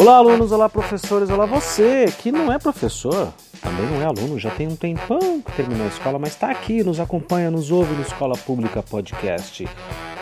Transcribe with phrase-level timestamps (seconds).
[0.00, 4.48] Olá, alunos, olá, professores, olá, você que não é professor, também não é aluno, já
[4.48, 8.02] tem um tempão que terminou a escola, mas está aqui, nos acompanha, nos ouve no
[8.02, 9.68] Escola Pública Podcast.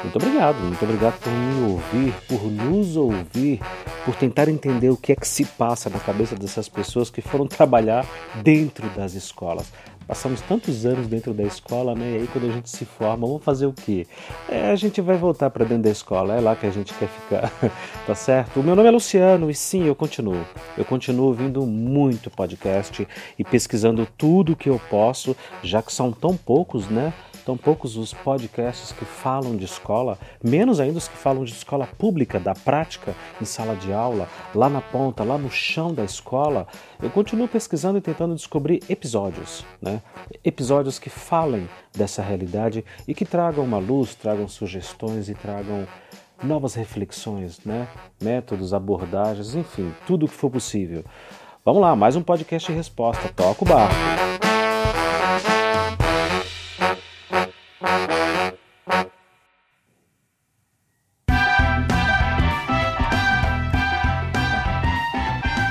[0.02, 3.60] Muito obrigado, muito obrigado por me ouvir, por nos ouvir,
[4.06, 7.44] por tentar entender o que é que se passa na cabeça dessas pessoas que foram
[7.46, 8.06] trabalhar
[8.42, 9.70] dentro das escolas.
[10.06, 12.12] Passamos tantos anos dentro da escola, né?
[12.12, 14.06] E aí quando a gente se forma, vamos fazer o quê?
[14.48, 17.08] É, a gente vai voltar para dentro da escola, é lá que a gente quer
[17.08, 17.52] ficar,
[18.06, 18.60] tá certo?
[18.60, 20.46] O meu nome é Luciano e sim, eu continuo.
[20.78, 23.06] Eu continuo ouvindo muito podcast
[23.38, 27.12] e pesquisando tudo que eu posso, já que são tão poucos, né?
[27.46, 31.86] Tão poucos os podcasts que falam de escola, menos ainda os que falam de escola
[31.86, 36.66] pública, da prática, em sala de aula, lá na ponta, lá no chão da escola.
[37.00, 40.02] Eu continuo pesquisando e tentando descobrir episódios, né?
[40.42, 45.86] Episódios que falem dessa realidade e que tragam uma luz, tragam sugestões e tragam
[46.42, 47.86] novas reflexões, né?
[48.20, 51.04] Métodos, abordagens, enfim, tudo o que for possível.
[51.64, 53.28] Vamos lá, mais um podcast de resposta.
[53.28, 54.35] Toca o barco.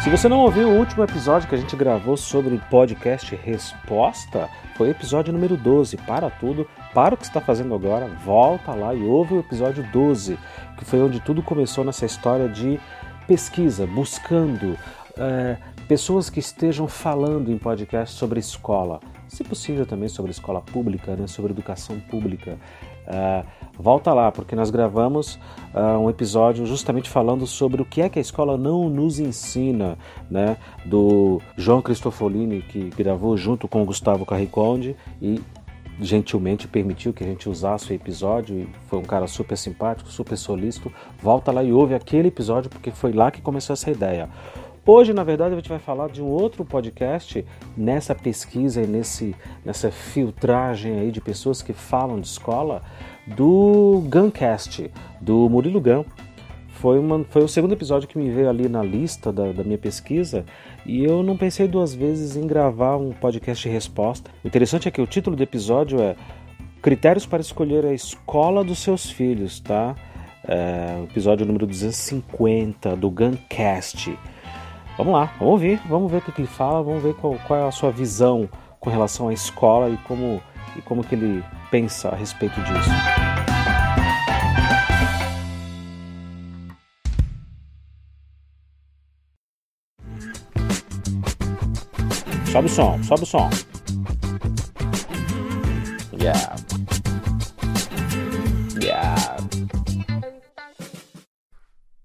[0.05, 4.89] Se você não ouviu o último episódio que a gente gravou sobre podcast Resposta, foi
[4.89, 5.97] o episódio número 12.
[5.97, 10.37] Para tudo, para o que está fazendo agora, volta lá e ouve o episódio 12,
[10.77, 12.79] que foi onde tudo começou nessa história de
[13.25, 14.77] pesquisa, buscando
[15.17, 21.15] é, pessoas que estejam falando em podcast sobre escola, se possível também sobre escola pública,
[21.15, 22.59] né, sobre educação pública.
[23.07, 23.45] Uh,
[23.77, 25.35] volta lá, porque nós gravamos
[25.73, 29.97] uh, um episódio justamente falando sobre o que é que a escola não nos ensina,
[30.29, 30.57] né?
[30.85, 35.41] Do João Cristofolini, que gravou junto com o Gustavo Carriconde e
[35.99, 40.37] gentilmente permitiu que a gente usasse o episódio e foi um cara super simpático, super
[40.37, 40.91] solícito.
[41.21, 44.29] Volta lá e ouve aquele episódio porque foi lá que começou essa ideia.
[44.87, 47.43] Hoje, na verdade, a gente vai falar de um outro podcast
[47.75, 52.83] nessa pesquisa e nesse, nessa filtragem aí de pessoas que falam de escola
[53.27, 56.05] do Guncast, do Murilo Gun.
[56.69, 59.77] Foi, uma, foi o segundo episódio que me veio ali na lista da, da minha
[59.77, 60.45] pesquisa
[60.85, 64.29] e eu não pensei duas vezes em gravar um podcast de resposta.
[64.43, 66.15] O interessante é que o título do episódio é
[66.81, 69.95] Critérios para escolher a escola dos seus filhos, tá?
[70.47, 74.15] É, episódio número 250 do Guncast.
[74.97, 77.67] Vamos lá, vamos ouvir, vamos ver o que ele fala, vamos ver qual, qual é
[77.67, 78.47] a sua visão
[78.79, 80.39] com relação à escola e como,
[80.77, 82.89] e como que ele pensa a respeito disso.
[92.51, 93.49] Sobe o som, sobe o som.
[96.13, 96.55] Yeah.
[98.81, 99.15] Yeah.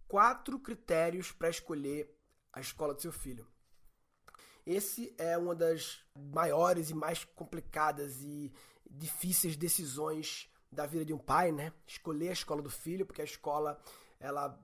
[0.09, 2.13] Quatro critérios para escolher
[2.53, 3.47] a escola do seu filho.
[4.67, 8.53] Esse é uma das maiores e mais complicadas e
[8.91, 11.73] difíceis decisões da vida de um pai, né?
[11.87, 13.81] Escolher a escola do filho, porque a escola
[14.19, 14.59] ela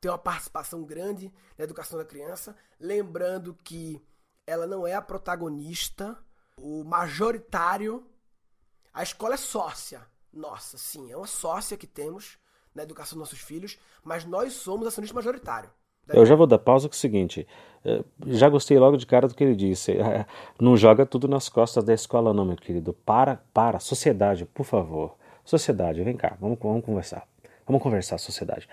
[0.00, 4.04] tem uma participação grande na educação da criança, lembrando que
[4.46, 6.18] ela não é a protagonista,
[6.58, 8.06] o majoritário.
[8.92, 10.06] A escola é sócia.
[10.32, 12.38] Nossa, sim, é uma sócia que temos
[12.74, 15.72] na educação dos nossos filhos, mas nós somos acionista majoritário.
[16.08, 17.46] Eu já vou dar pausa com o seguinte.
[17.84, 19.92] Eh, já gostei logo de cara do que ele disse.
[19.92, 20.26] Eh,
[20.60, 22.92] não joga tudo nas costas da escola, não, meu querido.
[23.04, 23.78] Para, para.
[23.78, 25.14] Sociedade, por favor.
[25.44, 27.26] Sociedade, vem cá, vamos, vamos conversar.
[27.66, 28.68] Vamos conversar, sociedade.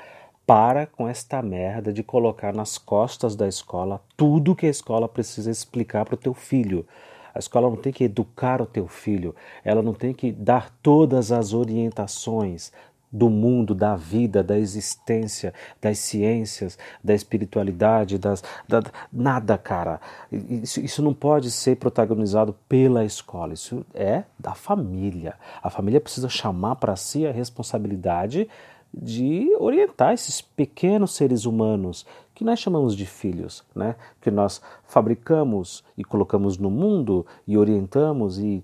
[0.46, 5.52] Para com esta merda de colocar nas costas da escola tudo que a escola precisa
[5.52, 6.86] explicar para o teu filho.
[7.34, 11.31] A escola não tem que educar o teu filho, ela não tem que dar todas
[11.31, 12.74] as orientações,
[13.11, 19.99] do mundo, da vida, da existência, das ciências, da espiritualidade, das, da, nada, cara.
[20.31, 25.35] Isso, isso não pode ser protagonizado pela escola, isso é da família.
[25.62, 28.47] A família precisa chamar para si a responsabilidade
[28.94, 33.95] de orientar esses pequenos seres humanos que nós chamamos de filhos, né?
[34.19, 38.63] Que nós fabricamos e colocamos no mundo e orientamos e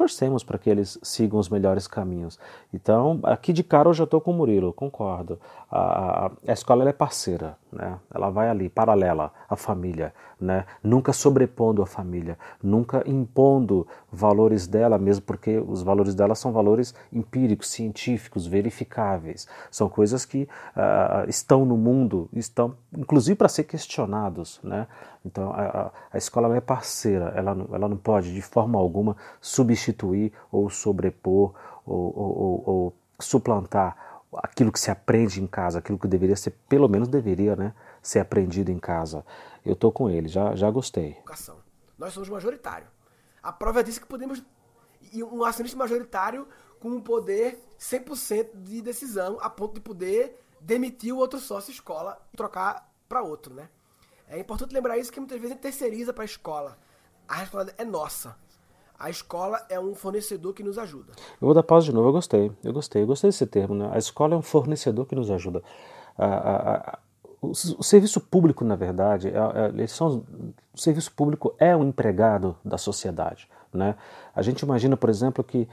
[0.00, 2.38] torcemos para que eles sigam os melhores caminhos.
[2.72, 5.38] Então, aqui de cara eu já estou com o Murilo, concordo.
[5.70, 7.98] A, a, a escola é parceira, né?
[8.12, 10.64] ela vai ali, paralela à família, né?
[10.82, 16.94] nunca sobrepondo a família, nunca impondo valores dela, mesmo porque os valores dela são valores
[17.12, 19.46] empíricos, científicos, verificáveis.
[19.70, 24.60] São coisas que uh, estão no mundo, estão inclusive para ser questionados.
[24.62, 24.86] Né?
[25.24, 30.32] Então, a, a escola é parceira, ela não, ela não pode de forma alguma substituir
[30.50, 31.52] ou sobrepor
[31.86, 36.52] ou, ou, ou, ou suplantar aquilo que se aprende em casa, aquilo que deveria ser,
[36.68, 39.24] pelo menos deveria, né, ser aprendido em casa.
[39.64, 41.16] Eu tô com ele, já, já gostei.
[41.98, 42.86] Nós somos majoritário.
[43.42, 44.42] A prova disso que podemos
[45.12, 46.46] e um acionista majoritário
[46.78, 52.20] com um poder 100% de decisão, a ponto de poder demitir o outro sócio escola
[52.32, 53.68] e trocar para outro, né?
[54.28, 56.78] É importante lembrar isso que muitas vezes a gente terceiriza para a escola.
[57.26, 58.36] A responsabilidade é nossa.
[59.00, 61.12] A escola é um fornecedor que nos ajuda.
[61.40, 63.88] Eu vou dar pausa de novo, eu gostei, eu gostei, eu gostei desse termo, né?
[63.90, 65.62] A escola é um fornecedor que nos ajuda.
[66.18, 66.98] A, a, a,
[67.40, 70.22] o, o, serviço público, na verdade, é, é, são,
[70.74, 73.94] o serviço público é um empregado da sociedade, né?
[74.36, 75.66] A gente imagina, por exemplo, que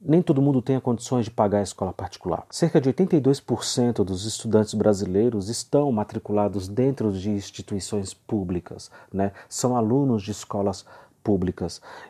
[0.00, 2.46] nem todo mundo tem condições de pagar a escola particular.
[2.48, 9.32] Cerca de 82% dos estudantes brasileiros estão matriculados dentro de instituições públicas, né?
[9.48, 11.07] são alunos de escolas públicas.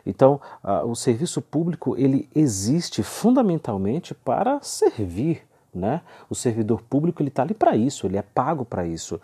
[0.05, 5.43] Então, uh, o serviço público ele existe fundamentalmente para servir.
[5.73, 6.01] Né?
[6.29, 9.19] O servidor público ele está ali para isso, ele é pago para isso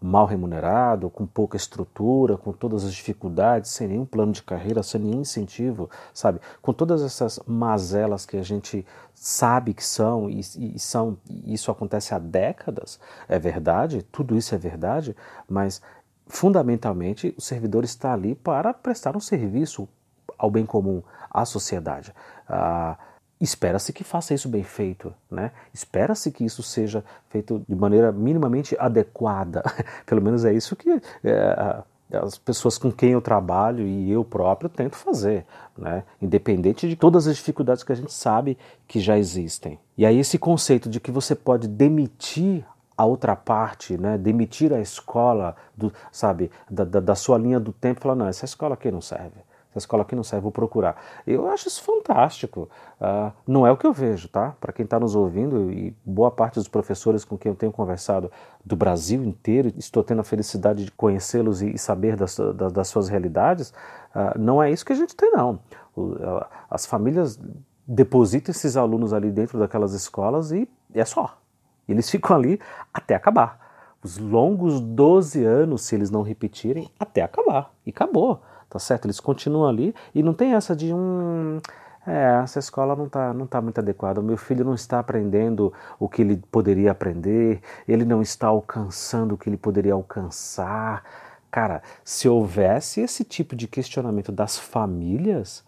[0.00, 5.00] mal remunerado, com pouca estrutura, com todas as dificuldades, sem nenhum plano de carreira, sem
[5.00, 6.40] nenhum incentivo, sabe?
[6.62, 11.70] Com todas essas mazelas que a gente sabe que são e, e são e isso
[11.70, 15.16] acontece há décadas, é verdade, tudo isso é verdade,
[15.48, 15.82] mas
[16.28, 19.88] fundamentalmente o servidor está ali para prestar um serviço
[20.36, 22.14] ao bem comum, à sociedade.
[22.48, 22.96] Ah,
[23.40, 25.52] Espera-se que faça isso bem feito, né?
[25.72, 29.62] Espera-se que isso seja feito de maneira minimamente adequada.
[30.04, 31.82] Pelo menos é isso que é,
[32.12, 35.46] as pessoas com quem eu trabalho e eu próprio tento fazer,
[35.76, 36.02] né?
[36.20, 38.58] Independente de todas as dificuldades que a gente sabe
[38.88, 39.78] que já existem.
[39.96, 42.64] E aí esse conceito de que você pode demitir
[42.98, 44.18] a outra parte, né?
[44.18, 48.44] Demitir a escola, do, sabe, da, da, da sua linha do tempo, falar não, essa
[48.44, 51.00] escola aqui não serve essa escola aqui não serve, vou procurar.
[51.26, 52.68] Eu acho isso fantástico.
[53.00, 54.54] Uh, não é o que eu vejo, tá?
[54.60, 58.30] Para quem está nos ouvindo, e boa parte dos professores com quem eu tenho conversado
[58.64, 63.08] do Brasil inteiro, estou tendo a felicidade de conhecê-los e, saber das, das, das suas
[63.08, 63.70] realidades,
[64.14, 65.60] uh, não é isso que a gente tem, não.
[65.94, 67.38] O, uh, as famílias
[67.86, 71.38] depositam esses alunos ali dentro daquelas escolas e é só.
[71.88, 72.60] Eles ficam ali
[72.92, 73.66] até acabar.
[74.02, 77.72] Os longos 12 anos, se eles não repetirem, até acabar.
[77.84, 79.06] E acabou tá certo?
[79.06, 81.58] Eles continuam ali e não tem essa de um.
[82.06, 84.20] É, essa escola não está não tá muito adequada.
[84.20, 89.34] O meu filho não está aprendendo o que ele poderia aprender, ele não está alcançando
[89.34, 91.02] o que ele poderia alcançar.
[91.50, 95.64] Cara, se houvesse esse tipo de questionamento das famílias,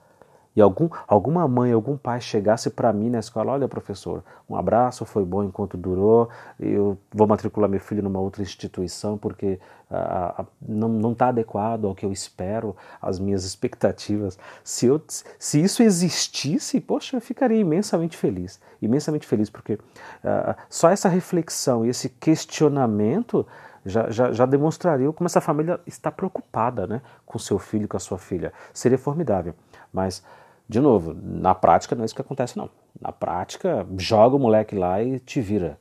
[0.55, 5.05] e algum, alguma mãe, algum pai chegasse para mim na escola, olha professor, um abraço,
[5.05, 9.61] foi bom enquanto durou, eu vou matricular meu filho numa outra instituição porque
[9.91, 14.39] ah, não está adequado ao que eu espero, às minhas expectativas.
[14.63, 15.01] Se, eu,
[15.39, 19.79] se isso existisse, poxa, eu ficaria imensamente feliz, imensamente feliz, porque
[20.25, 23.47] ah, só essa reflexão e esse questionamento
[23.85, 28.01] já, já, já demonstraria como essa família está preocupada né, com seu filho, com a
[28.01, 28.53] sua filha.
[28.73, 29.55] Seria formidável.
[29.93, 30.23] Mas,
[30.71, 32.71] de novo, na prática não é isso que acontece, não.
[33.01, 35.77] Na prática, joga o moleque lá e te vira.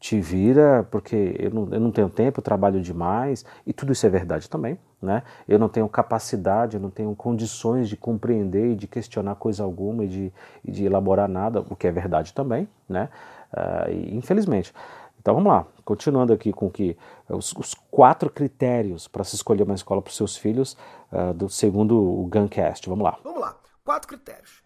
[0.00, 4.04] Te vira porque eu não, eu não tenho tempo, eu trabalho demais, e tudo isso
[4.04, 4.76] é verdade também.
[5.00, 5.22] Né?
[5.46, 10.04] Eu não tenho capacidade, eu não tenho condições de compreender e de questionar coisa alguma
[10.04, 10.32] e de,
[10.64, 12.68] e de elaborar nada, o que é verdade também.
[12.88, 13.08] Né?
[13.52, 14.74] Uh, e, infelizmente.
[15.20, 16.96] Então vamos lá, continuando aqui com que
[17.28, 20.76] os, os quatro critérios para se escolher uma escola para os seus filhos,
[21.12, 22.88] uh, do segundo o Guncast.
[22.88, 23.16] Vamos lá.
[23.22, 24.62] Vamos lá, quatro critérios.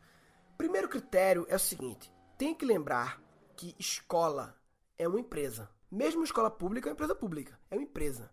[0.56, 3.20] Primeiro critério é o seguinte: tem que lembrar
[3.56, 4.58] que escola
[4.98, 5.70] é uma empresa.
[5.90, 8.30] Mesmo escola pública é uma empresa pública, é uma empresa.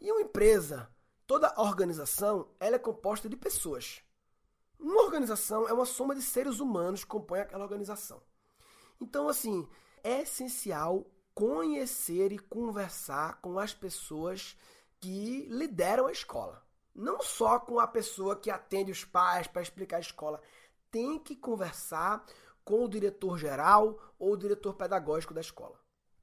[0.00, 0.88] E uma empresa,
[1.26, 4.02] toda organização, ela é composta de pessoas.
[4.78, 8.20] Uma organização é uma soma de seres humanos que compõem aquela organização.
[9.00, 9.68] Então, assim,
[10.02, 14.56] é essencial conhecer e conversar com as pessoas
[15.00, 16.61] que lideram a escola.
[16.94, 20.40] Não só com a pessoa que atende os pais para explicar a escola.
[20.90, 22.24] Tem que conversar
[22.64, 25.74] com o diretor geral ou o diretor pedagógico da escola.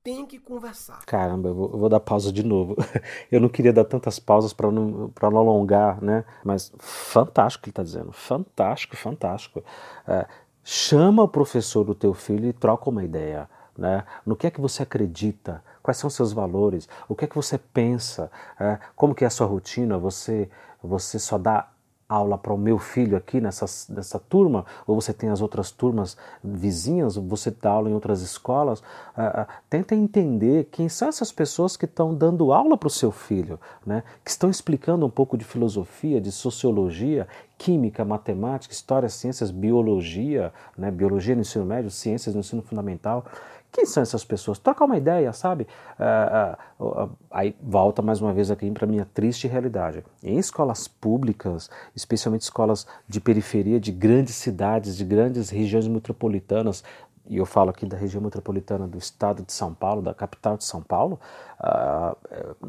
[0.03, 1.05] Tem que conversar.
[1.05, 2.75] Caramba, eu vou, eu vou dar pausa de novo.
[3.29, 6.23] Eu não queria dar tantas pausas para não, não alongar, né?
[6.43, 8.13] Mas fantástico ele está dizendo.
[8.13, 9.61] Fantástico, fantástico.
[10.07, 10.25] É,
[10.63, 13.49] chama o professor do teu filho e troca uma ideia
[13.79, 14.03] né?
[14.25, 17.57] no que é que você acredita, quais são seus valores, o que é que você
[17.57, 20.47] pensa, é, como que é a sua rotina, você,
[20.83, 21.67] você só dá
[22.07, 26.15] aula para o meu filho aqui nessa, nessa turma, ou você tem as outras turmas
[26.43, 31.77] vizinhas, você dá aula em outras escolas, uh, uh, tenta entender quem são essas pessoas
[31.77, 34.03] que estão dando aula para o seu filho, né?
[34.23, 37.27] que estão explicando um pouco de filosofia, de sociologia,
[37.59, 40.89] química, matemática, história, ciências, biologia, né?
[40.89, 43.25] biologia no ensino médio, ciências no ensino fundamental,
[43.71, 44.57] Quem são essas pessoas?
[44.57, 45.67] Trocar uma ideia, sabe?
[45.99, 50.03] Uh, uh, uh, aí volta mais uma vez aqui para minha triste realidade.
[50.23, 56.83] Em escolas públicas, especialmente escolas de periferia, de grandes cidades, de grandes regiões metropolitanas,
[57.29, 60.63] e eu falo aqui da região metropolitana do estado de São Paulo, da capital de
[60.63, 61.19] São Paulo,
[61.59, 62.17] uh,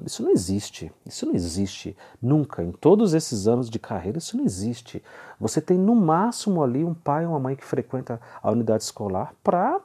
[0.04, 0.92] isso não existe.
[1.06, 1.96] Isso não existe.
[2.20, 2.62] Nunca.
[2.62, 5.02] Em todos esses anos de carreira, isso não existe.
[5.40, 9.32] Você tem no máximo ali um pai ou uma mãe que frequenta a unidade escolar
[9.42, 9.80] para,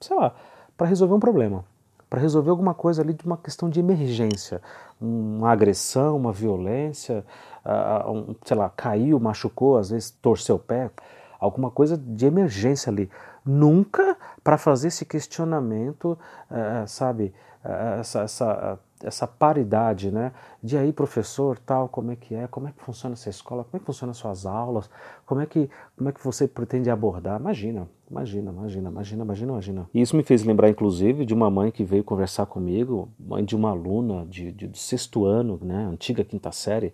[0.00, 0.34] sei lá,
[0.76, 1.64] para resolver um problema.
[2.08, 4.60] Para resolver alguma coisa ali de uma questão de emergência,
[5.00, 7.24] uma agressão, uma violência,
[7.64, 10.90] uh, um, sei lá, caiu, machucou, às vezes torceu o pé,
[11.38, 13.08] alguma coisa de emergência ali
[13.44, 16.18] nunca para fazer esse questionamento,
[16.50, 17.32] uh, sabe,
[17.64, 20.32] uh, essa, essa, essa paridade, né?
[20.62, 23.76] De aí, professor, tal, como é que é, como é que funciona essa escola, como
[23.76, 24.90] é que funcionam suas aulas,
[25.26, 27.40] como é que, como é que você pretende abordar?
[27.40, 29.90] Imagina, imagina, imagina, imagina, imagina, imagina.
[29.94, 33.56] E isso me fez lembrar, inclusive, de uma mãe que veio conversar comigo, mãe de
[33.56, 36.92] uma aluna de, de, de sexto ano, né, antiga quinta série,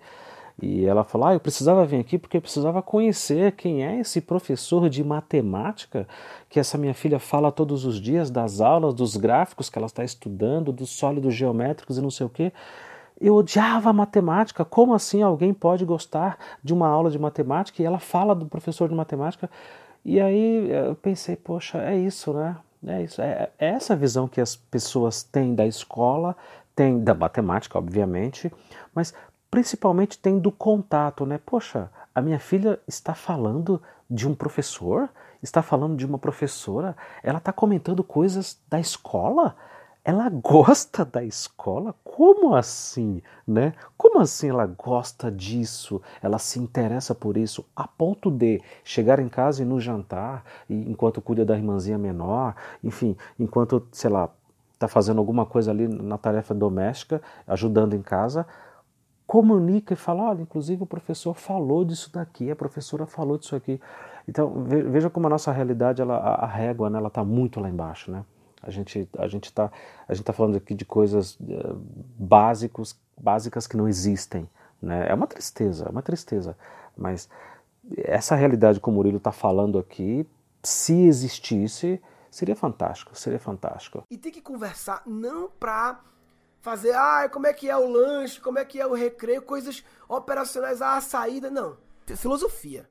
[0.60, 4.20] e ela falou: ah, eu precisava vir aqui porque eu precisava conhecer quem é esse
[4.20, 6.08] professor de matemática
[6.48, 10.02] que essa minha filha fala todos os dias das aulas, dos gráficos que ela está
[10.02, 12.52] estudando, dos sólidos geométricos e não sei o quê.
[13.20, 14.64] Eu odiava matemática.
[14.64, 17.82] Como assim alguém pode gostar de uma aula de matemática?
[17.82, 19.50] E ela fala do professor de matemática.
[20.04, 22.56] E aí eu pensei, poxa, é isso, né?
[22.86, 23.20] É isso.
[23.20, 26.36] É, é essa visão que as pessoas têm da escola,
[26.74, 28.52] têm da matemática, obviamente,
[28.94, 29.14] mas
[29.50, 31.38] principalmente tendo contato, né?
[31.44, 35.08] Poxa, a minha filha está falando de um professor,
[35.42, 39.56] está falando de uma professora, ela está comentando coisas da escola,
[40.04, 41.94] ela gosta da escola?
[42.04, 43.72] Como assim, né?
[43.96, 46.00] Como assim ela gosta disso?
[46.22, 50.90] Ela se interessa por isso a ponto de chegar em casa e no jantar, e
[50.90, 54.30] enquanto cuida da irmãzinha menor, enfim, enquanto, sei lá,
[54.72, 58.46] está fazendo alguma coisa ali na tarefa doméstica, ajudando em casa,
[59.26, 63.80] comunica e fala, olha, inclusive o professor falou disso daqui, a professora falou disso aqui.
[64.28, 68.10] Então, veja como a nossa realidade, ela, a régua, né, ela está muito lá embaixo,
[68.10, 68.24] né?
[68.62, 69.70] A gente a gente está
[70.08, 71.80] a gente tá falando aqui de coisas uh,
[72.18, 74.48] básicos, básicas que não existem,
[74.82, 75.06] né?
[75.08, 76.56] É uma tristeza, é uma tristeza,
[76.96, 77.28] mas
[77.96, 80.26] essa realidade que o Murilo está falando aqui,
[80.62, 84.02] se existisse, seria fantástico, seria fantástico.
[84.10, 86.00] E tem que conversar não para
[86.66, 89.84] fazer, ah, como é que é o lanche, como é que é o recreio, coisas
[90.08, 91.48] operacionais, ah, a saída.
[91.48, 91.76] Não.
[92.16, 92.90] Filosofia.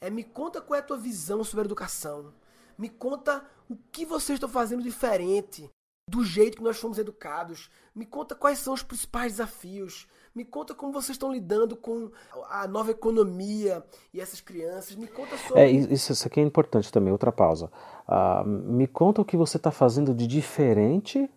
[0.00, 2.34] É me conta qual é a tua visão sobre a educação.
[2.76, 5.70] Me conta o que vocês estão fazendo diferente
[6.10, 7.70] do jeito que nós fomos educados.
[7.94, 10.08] Me conta quais são os principais desafios.
[10.34, 12.10] Me conta como vocês estão lidando com
[12.50, 14.96] a nova economia e essas crianças.
[14.96, 15.62] Me conta sobre.
[15.62, 17.70] É, isso, isso aqui é importante também, outra pausa.
[18.08, 21.30] Uh, me conta o que você está fazendo de diferente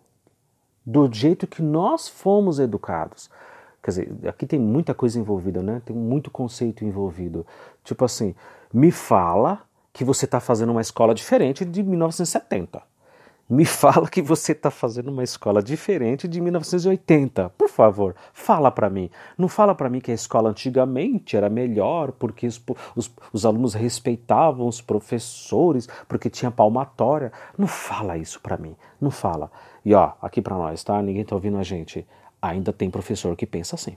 [0.84, 3.30] do jeito que nós fomos educados.
[3.82, 5.82] Quer dizer, aqui tem muita coisa envolvida, né?
[5.84, 7.46] Tem muito conceito envolvido.
[7.82, 8.34] Tipo assim,
[8.72, 9.62] me fala
[9.92, 12.82] que você está fazendo uma escola diferente de 1970
[13.52, 17.50] me fala que você está fazendo uma escola diferente de 1980.
[17.50, 19.10] Por favor, fala para mim.
[19.36, 22.62] Não fala para mim que a escola antigamente era melhor porque os,
[22.96, 27.30] os, os, alunos respeitavam os professores, porque tinha palmatória.
[27.58, 28.74] Não fala isso para mim.
[29.00, 29.50] Não fala.
[29.84, 31.00] E ó, aqui para nós, tá?
[31.02, 32.06] Ninguém tá ouvindo a gente.
[32.40, 33.96] Ainda tem professor que pensa assim.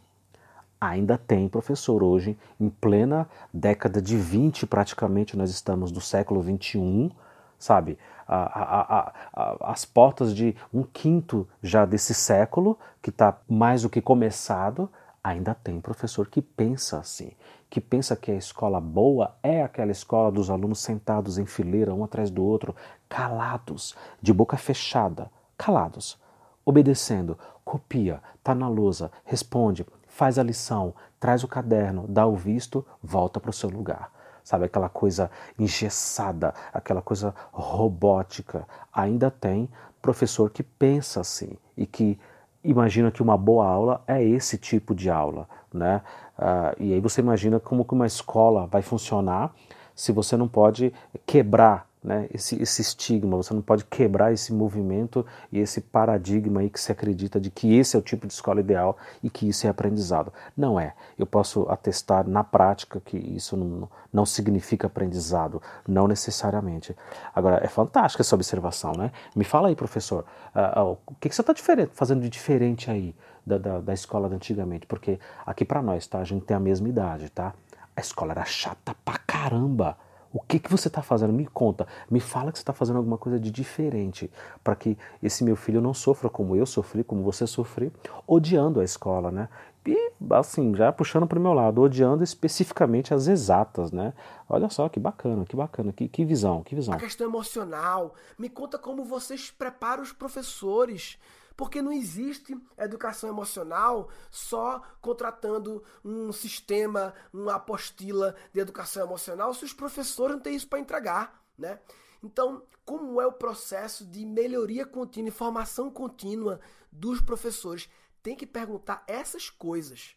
[0.79, 7.09] Ainda tem professor hoje, em plena década de 20, praticamente, nós estamos no século 21,
[7.57, 7.97] sabe?
[8.27, 13.89] A, a, a, as portas de um quinto já desse século, que está mais do
[13.89, 14.89] que começado,
[15.23, 17.31] ainda tem professor que pensa assim,
[17.69, 22.03] que pensa que a escola boa é aquela escola dos alunos sentados em fileira, um
[22.03, 22.75] atrás do outro,
[23.09, 26.19] calados, de boca fechada, calados,
[26.65, 32.85] obedecendo, copia, tá na lousa, responde, faz a lição, traz o caderno, dá o visto,
[33.01, 34.65] volta para o seu lugar sabe?
[34.65, 38.65] Aquela coisa engessada, aquela coisa robótica.
[38.93, 39.67] Ainda tem
[40.01, 42.17] professor que pensa assim e que
[42.63, 46.01] imagina que uma boa aula é esse tipo de aula, né?
[46.37, 49.51] Uh, e aí você imagina como que uma escola vai funcionar
[49.95, 50.93] se você não pode
[51.25, 56.69] quebrar né, esse, esse estigma, você não pode quebrar esse movimento e esse paradigma aí
[56.69, 59.65] que se acredita de que esse é o tipo de escola ideal e que isso
[59.65, 60.31] é aprendizado.
[60.55, 60.93] Não é.
[61.17, 66.95] Eu posso atestar na prática que isso não, não significa aprendizado, não necessariamente.
[67.33, 69.11] Agora, é fantástica essa observação, né?
[69.35, 71.53] Me fala aí, professor, uh, uh, o que, que você está
[71.91, 74.85] fazendo de diferente aí da, da, da escola de antigamente?
[74.85, 76.19] Porque aqui para nós, tá?
[76.19, 77.51] A gente tem a mesma idade, tá?
[77.95, 79.97] A escola era chata pra caramba
[80.35, 81.31] O que, que você está fazendo?
[81.31, 84.29] Me conta, me fala que você está fazendo alguma coisa de diferente
[84.61, 87.89] para que esse meu filho não sofra como eu sofri, como você sofreu,
[88.27, 89.47] odiando a escola, né?
[89.85, 94.13] E assim, já puxando para o meu lado, odiando especificamente as exatas, né?
[94.49, 96.93] Olha só que bacana, que bacana, que, que visão, que visão.
[96.93, 101.17] A questão emocional, me conta como vocês preparam os professores
[101.55, 109.63] porque não existe educação emocional só contratando um sistema, uma apostila de educação emocional se
[109.63, 111.79] os professores não têm isso para entregar, né?
[112.21, 116.59] Então, como é o processo de melhoria contínua e formação contínua
[116.91, 117.89] dos professores?
[118.21, 120.15] Tem que perguntar essas coisas.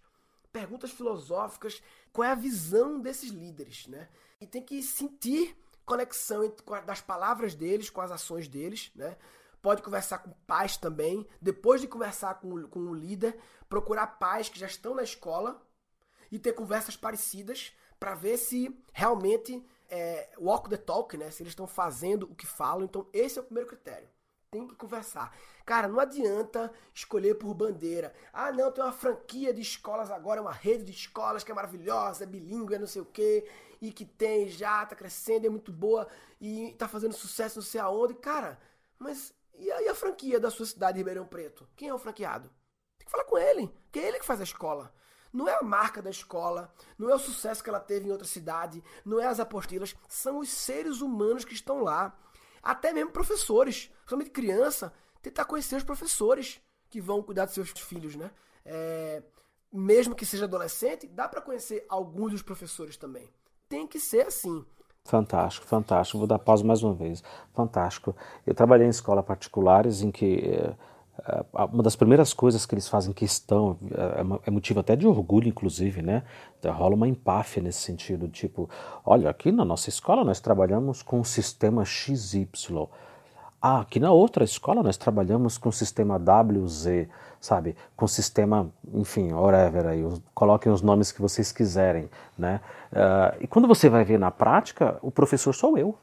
[0.52, 4.08] Perguntas filosóficas, qual é a visão desses líderes, né?
[4.40, 6.40] E tem que sentir conexão
[6.86, 9.16] das palavras deles com as ações deles, né?
[9.62, 11.26] Pode conversar com pais também.
[11.40, 13.38] Depois de conversar com, com o líder,
[13.68, 15.60] procurar pais que já estão na escola
[16.30, 21.30] e ter conversas parecidas para ver se realmente é, walk the talk, né?
[21.30, 22.84] Se eles estão fazendo o que falam.
[22.84, 24.08] Então, esse é o primeiro critério.
[24.50, 25.36] Tem que conversar.
[25.66, 28.14] Cara, não adianta escolher por bandeira.
[28.32, 32.24] Ah, não, tem uma franquia de escolas agora, uma rede de escolas que é maravilhosa,
[32.24, 33.46] é bilíngue, é não sei o quê,
[33.80, 36.08] e que tem já, tá crescendo, é muito boa,
[36.40, 38.14] e tá fazendo sucesso não sei aonde.
[38.14, 38.58] Cara,
[38.98, 39.34] mas
[39.98, 41.68] franquia da sua cidade de Ribeirão Preto?
[41.76, 42.48] Quem é o franqueado?
[42.98, 44.94] Tem que falar com ele, que é ele que faz a escola.
[45.32, 48.26] Não é a marca da escola, não é o sucesso que ela teve em outra
[48.26, 52.18] cidade, não é as apostilas, são os seres humanos que estão lá.
[52.62, 58.16] Até mesmo professores, principalmente criança, tentar conhecer os professores que vão cuidar dos seus filhos,
[58.16, 58.30] né?
[58.64, 59.22] É,
[59.72, 63.30] mesmo que seja adolescente, dá para conhecer alguns dos professores também.
[63.68, 64.64] Tem que ser assim.
[65.08, 66.18] Fantástico, fantástico.
[66.18, 67.24] Vou dar pausa mais uma vez.
[67.54, 68.14] Fantástico.
[68.46, 70.52] Eu trabalhei em escolas particulares em que
[71.26, 75.48] eh, uma das primeiras coisas que eles fazem questão, é, é motivo até de orgulho,
[75.48, 76.24] inclusive, né?
[76.58, 78.68] Então, rola uma empáfia nesse sentido, tipo,
[79.02, 82.46] olha, aqui na nossa escola nós trabalhamos com o sistema XY.
[83.62, 87.08] Ah, aqui na outra escola nós trabalhamos com o sistema WZ,
[87.40, 87.76] sabe?
[87.96, 92.60] Com sistema, enfim, whatever aí, coloquem os nomes que vocês quiserem, né?
[92.92, 95.94] Uh, e quando você vai ver na prática, o professor sou eu.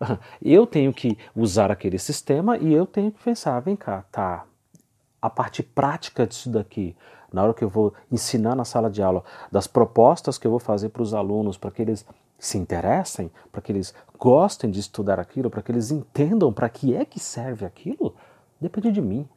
[0.42, 4.44] Eu tenho que usar aquele sistema e eu tenho que pensar, vem cá, tá,
[5.22, 6.96] a parte prática disso daqui,
[7.32, 10.60] na hora que eu vou ensinar na sala de aula, das propostas que eu vou
[10.60, 12.04] fazer para os alunos, para que eles
[12.38, 16.94] se interessem, para que eles gostem de estudar aquilo, para que eles entendam para que
[16.94, 18.14] é que serve aquilo,
[18.60, 19.28] depende de mim.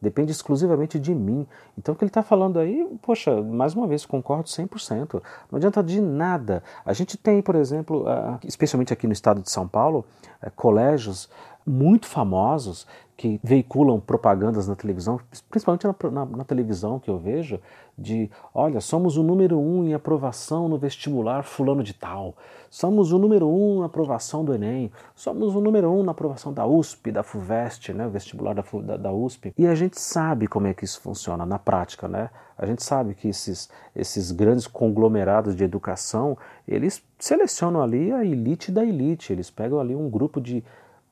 [0.00, 1.46] Depende exclusivamente de mim.
[1.76, 5.20] Então o que ele está falando aí, poxa, mais uma vez, concordo 100%.
[5.50, 6.62] Não adianta de nada.
[6.84, 8.04] A gente tem, por exemplo,
[8.44, 10.04] especialmente aqui no estado de São Paulo,
[10.40, 11.28] eh, colégios
[11.66, 12.86] muito famosos
[13.18, 17.58] que veiculam propagandas na televisão, principalmente na, na, na, televisão que eu vejo,
[17.98, 22.36] de olha, somos o número um em aprovação no vestibular fulano de tal,
[22.70, 26.64] somos o número um na aprovação do Enem, somos o número um na aprovação da
[26.64, 29.52] USP, da FUVEST, né, o vestibular da, da, da USP.
[29.58, 32.30] E a gente sabe como é que isso funciona na prática, né?
[32.56, 38.70] A gente sabe que esses, esses grandes conglomerados de educação, eles selecionam ali a elite
[38.70, 40.62] da elite, eles pegam ali um grupo de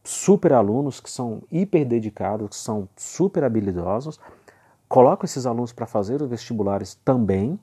[0.07, 4.21] super alunos que são hiper dedicados, que são super habilidosos,
[4.89, 7.59] colocam esses alunos para fazer os vestibulares também,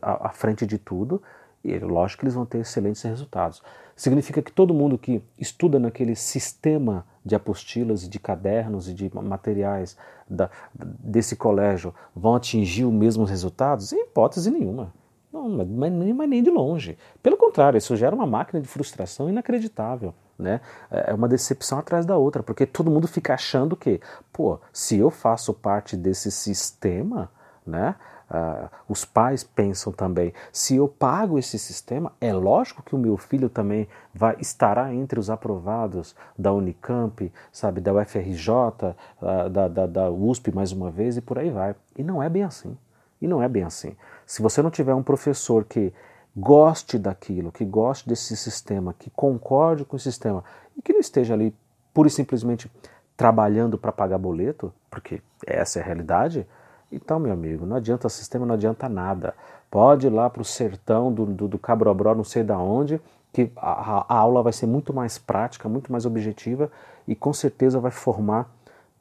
[0.00, 1.22] à, frente de tudo,
[1.64, 3.62] e lógico que eles vão ter excelentes resultados.
[3.94, 9.96] Significa que todo mundo que estuda naquele sistema de apostilas de cadernos e de materiais
[10.28, 13.92] da, desse colégio vão atingir os mesmos resultados?
[13.92, 14.92] Em hipótese nenhuma.
[15.32, 16.98] Não, mas mas nem de longe.
[17.22, 20.14] Pelo contrário, isso gera uma máquina de frustração inacreditável.
[20.38, 20.60] Né?
[20.90, 24.00] É, é uma decepção atrás da outra, porque todo mundo fica achando que,
[24.32, 27.30] pô, se eu faço parte desse sistema,
[27.66, 27.94] né?
[28.32, 33.18] Uh, os pais pensam também, se eu pago esse sistema, é lógico que o meu
[33.18, 39.68] filho também vai estará entre os aprovados da Unicamp, sabe, da UFRJ, uh, ah, da,
[39.68, 41.74] da, da USP mais uma vez e por aí vai.
[41.94, 42.74] E não é bem assim.
[43.20, 43.94] E não é bem assim.
[44.24, 45.92] Se você não tiver um professor que
[46.36, 50.42] goste daquilo, que goste desse sistema, que concorde com o sistema
[50.76, 51.54] e que não esteja ali
[51.92, 52.70] pura e simplesmente
[53.16, 56.46] trabalhando para pagar boleto, porque essa é a realidade,
[56.90, 59.34] então, meu amigo, não adianta sistema, não adianta nada.
[59.70, 63.00] Pode ir lá para o sertão do, do, do Cabrobró, não sei da onde,
[63.32, 66.70] que a, a aula vai ser muito mais prática, muito mais objetiva
[67.08, 68.50] e com certeza vai formar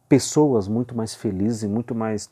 [0.07, 2.31] pessoas muito mais felizes e muito mais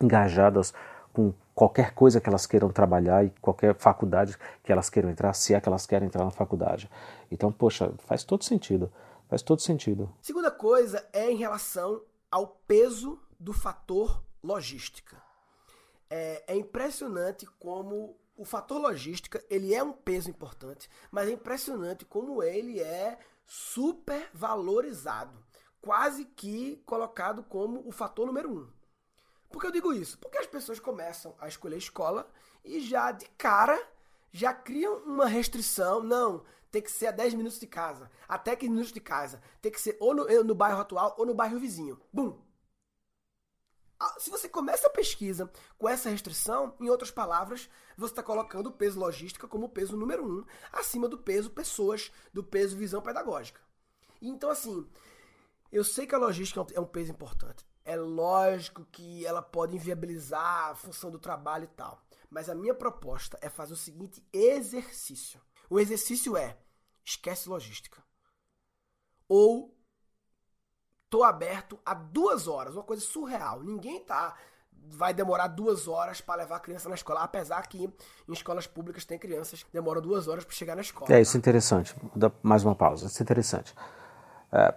[0.00, 0.74] engajadas
[1.12, 5.54] com qualquer coisa que elas queiram trabalhar e qualquer faculdade que elas queiram entrar, se
[5.54, 6.90] é que elas querem entrar na faculdade.
[7.30, 8.92] Então, poxa, faz todo sentido.
[9.28, 10.14] Faz todo sentido.
[10.20, 15.22] Segunda coisa é em relação ao peso do fator logística.
[16.10, 22.04] É, é impressionante como o fator logística, ele é um peso importante, mas é impressionante
[22.04, 25.38] como ele é super valorizado,
[25.80, 28.81] quase que colocado como o fator número um.
[29.52, 30.18] Por que eu digo isso?
[30.18, 32.26] Porque as pessoas começam a escolher escola
[32.64, 33.78] e já de cara
[34.32, 36.02] já criam uma restrição.
[36.02, 39.42] Não, tem que ser a 10 minutos de casa, até 15 minutos de casa.
[39.60, 42.00] Tem que ser ou no, no bairro atual ou no bairro vizinho.
[42.10, 42.40] Bum!
[44.00, 48.66] Ah, se você começa a pesquisa com essa restrição, em outras palavras, você está colocando
[48.66, 53.00] o peso logística como o peso número um, acima do peso pessoas, do peso visão
[53.00, 53.60] pedagógica.
[54.20, 54.88] Então, assim,
[55.70, 57.64] eu sei que a logística é um peso importante.
[57.84, 62.00] É lógico que ela pode inviabilizar a função do trabalho e tal.
[62.30, 65.40] Mas a minha proposta é fazer o seguinte exercício.
[65.68, 66.56] O exercício é:
[67.04, 68.02] esquece logística.
[69.28, 69.76] Ou
[71.10, 73.62] tô aberto a duas horas, uma coisa surreal.
[73.62, 74.36] Ninguém tá
[74.84, 77.84] vai demorar duas horas para levar a criança na escola, apesar que
[78.28, 81.14] em escolas públicas tem crianças que demoram duas horas para chegar na escola.
[81.14, 81.94] É isso é interessante.
[82.14, 83.06] Dar mais uma pausa.
[83.06, 83.74] Isso é interessante.
[84.50, 84.74] É,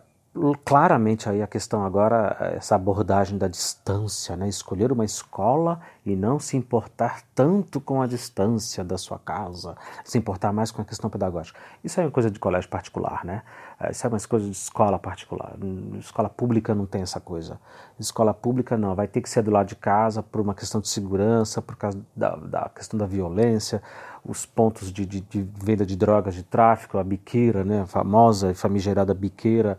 [0.65, 4.49] claramente aí a questão agora, essa abordagem da distância, né?
[4.49, 10.17] escolher uma escola e não se importar tanto com a distância da sua casa, se
[10.17, 11.57] importar mais com a questão pedagógica.
[11.83, 13.43] Isso é uma coisa de colégio particular, né?
[13.79, 15.53] É, isso é uma coisa de escola particular.
[15.99, 17.59] Escola pública não tem essa coisa.
[17.97, 20.89] Escola pública não, vai ter que ser do lado de casa por uma questão de
[20.89, 23.81] segurança, por causa da, da questão da violência,
[24.23, 27.81] os pontos de, de, de venda de drogas, de tráfico, a biqueira, né?
[27.81, 29.77] a famosa e famigerada biqueira,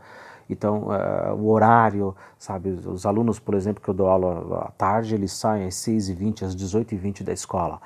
[0.48, 5.14] então, uh, o horário, sabe, os alunos, por exemplo, que eu dou aula à tarde,
[5.14, 7.80] eles saem às 6h20, às 18h20 da escola.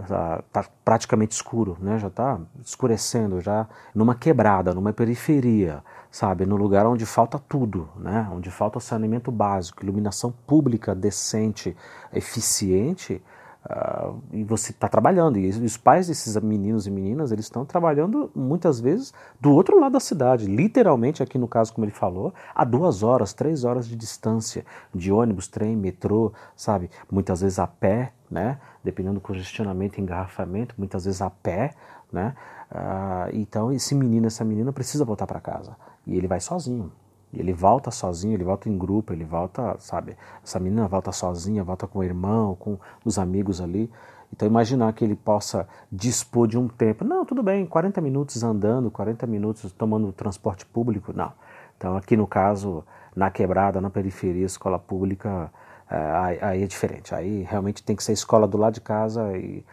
[0.00, 1.98] Está tá praticamente escuro, né?
[1.98, 8.28] já está escurecendo, já numa quebrada, numa periferia, sabe, no lugar onde falta tudo, né?
[8.32, 11.76] onde falta saneamento básico, iluminação pública decente,
[12.12, 13.22] eficiente,
[13.64, 15.38] Uh, e você está trabalhando.
[15.38, 19.92] E os pais desses meninos e meninas, eles estão trabalhando muitas vezes do outro lado
[19.92, 23.94] da cidade, literalmente aqui no caso, como ele falou, a duas horas, três horas de
[23.94, 26.90] distância, de ônibus, trem, metrô, sabe?
[27.10, 28.58] Muitas vezes a pé, né?
[28.82, 31.74] Dependendo do congestionamento engarrafamento, muitas vezes a pé,
[32.12, 32.34] né?
[32.70, 35.76] Uh, então esse menino, essa menina precisa voltar para casa.
[36.04, 36.90] E ele vai sozinho.
[37.32, 40.16] Ele volta sozinho, ele volta em grupo, ele volta, sabe?
[40.44, 43.90] Essa menina volta sozinha, volta com o irmão, com os amigos ali.
[44.32, 47.04] Então imaginar que ele possa dispor de um tempo.
[47.04, 51.32] Não, tudo bem, 40 minutos andando, 40 minutos tomando transporte público, não.
[51.76, 55.50] Então aqui no caso, na quebrada, na periferia, escola pública,
[55.90, 57.14] é, aí é diferente.
[57.14, 59.64] Aí realmente tem que ser escola do lado de casa e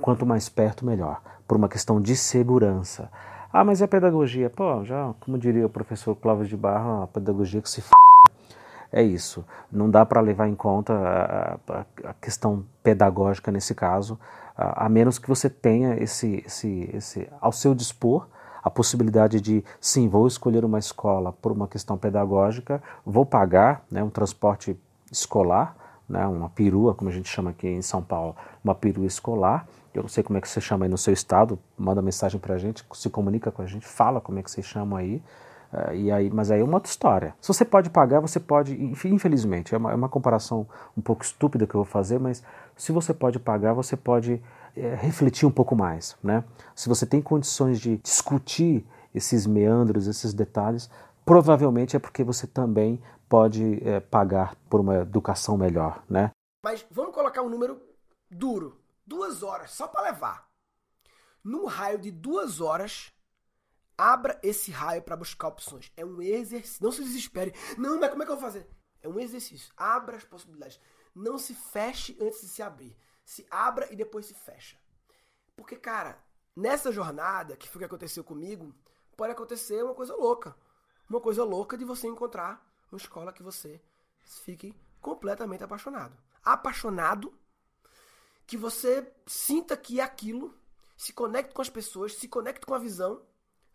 [0.00, 1.20] quanto mais perto, melhor.
[1.46, 3.10] Por uma questão de segurança.
[3.52, 4.50] Ah, mas é a pedagogia?
[4.50, 7.90] Pô, já, como diria o professor Clóvis de Barro, a pedagogia que se f...
[8.92, 9.44] É isso.
[9.72, 14.18] Não dá para levar em conta a, a, a, questão pedagógica nesse caso,
[14.56, 18.26] a, a, menos que você tenha esse, esse, esse, ao seu dispor
[18.62, 24.02] a possibilidade de, sim, vou escolher uma escola por uma questão pedagógica, vou pagar né,
[24.02, 24.78] um transporte
[25.10, 25.74] escolar,
[26.06, 30.02] né, uma perua, como a gente chama aqui em São Paulo, uma perua escolar, eu
[30.02, 32.58] não sei como é que você chama aí no seu estado, manda mensagem para a
[32.58, 35.22] gente, se comunica com a gente, fala como é que vocês chamam aí.
[35.72, 37.34] Uh, e aí, mas aí é uma outra história.
[37.40, 41.66] Se você pode pagar, você pode, infelizmente, é uma, é uma comparação um pouco estúpida
[41.66, 42.42] que eu vou fazer, mas
[42.74, 44.42] se você pode pagar, você pode
[44.74, 46.16] é, refletir um pouco mais.
[46.22, 46.42] Né?
[46.74, 50.88] Se você tem condições de discutir esses meandros, esses detalhes,
[51.24, 56.02] provavelmente é porque você também pode é, pagar por uma educação melhor.
[56.08, 56.30] Né?
[56.64, 57.78] Mas vamos colocar um número
[58.30, 58.76] duro
[59.08, 60.48] duas horas só para levar.
[61.42, 63.12] Num raio de duas horas,
[63.96, 65.90] abra esse raio para buscar opções.
[65.96, 66.84] É um exercício.
[66.84, 67.54] Não se desespere.
[67.76, 68.68] Não, mas como é que eu vou fazer?
[69.02, 69.72] É um exercício.
[69.76, 70.78] Abra as possibilidades.
[71.14, 72.96] Não se feche antes de se abrir.
[73.24, 74.78] Se abra e depois se fecha.
[75.56, 76.22] Porque, cara,
[76.54, 78.74] nessa jornada, que foi o que aconteceu comigo,
[79.16, 80.54] pode acontecer uma coisa louca.
[81.08, 83.80] Uma coisa louca de você encontrar uma escola que você
[84.44, 86.16] fique completamente apaixonado.
[86.44, 87.37] Apaixonado
[88.48, 90.58] que você sinta que é aquilo,
[90.96, 93.22] se conecte com as pessoas, se conecte com a visão,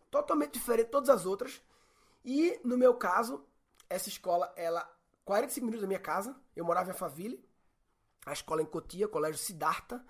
[0.10, 1.62] totalmente diferente de todas as outras.
[2.26, 3.46] E no meu caso,
[3.88, 4.92] essa escola, ela
[5.26, 7.48] 45 minutos da minha casa, eu morava em Alphaville,
[8.26, 10.04] a escola em Cotia, colégio Siddhartha,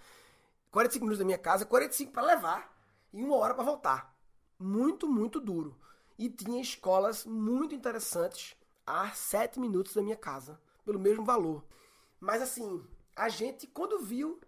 [0.72, 2.74] 45 minutos da minha casa, 45 para levar
[3.12, 4.18] e uma hora para voltar.
[4.58, 5.78] Muito, muito duro.
[6.18, 8.56] E tinha escolas muito interessantes
[8.88, 11.66] a 7 minutos da minha casa, pelo mesmo valor.
[12.18, 12.82] Mas assim,
[13.14, 14.40] a gente, quando viu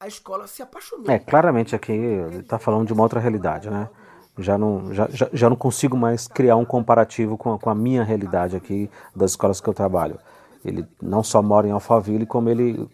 [0.00, 1.10] a escola se apaixonou.
[1.10, 1.92] É, claramente aqui
[2.40, 3.90] está falando de uma outra realidade, né?
[4.38, 8.04] Já não, já, já, não consigo mais criar um comparativo com a, com a minha
[8.04, 10.18] realidade aqui das escolas que eu trabalho.
[10.64, 12.88] Ele não só mora em Alphaville, como ele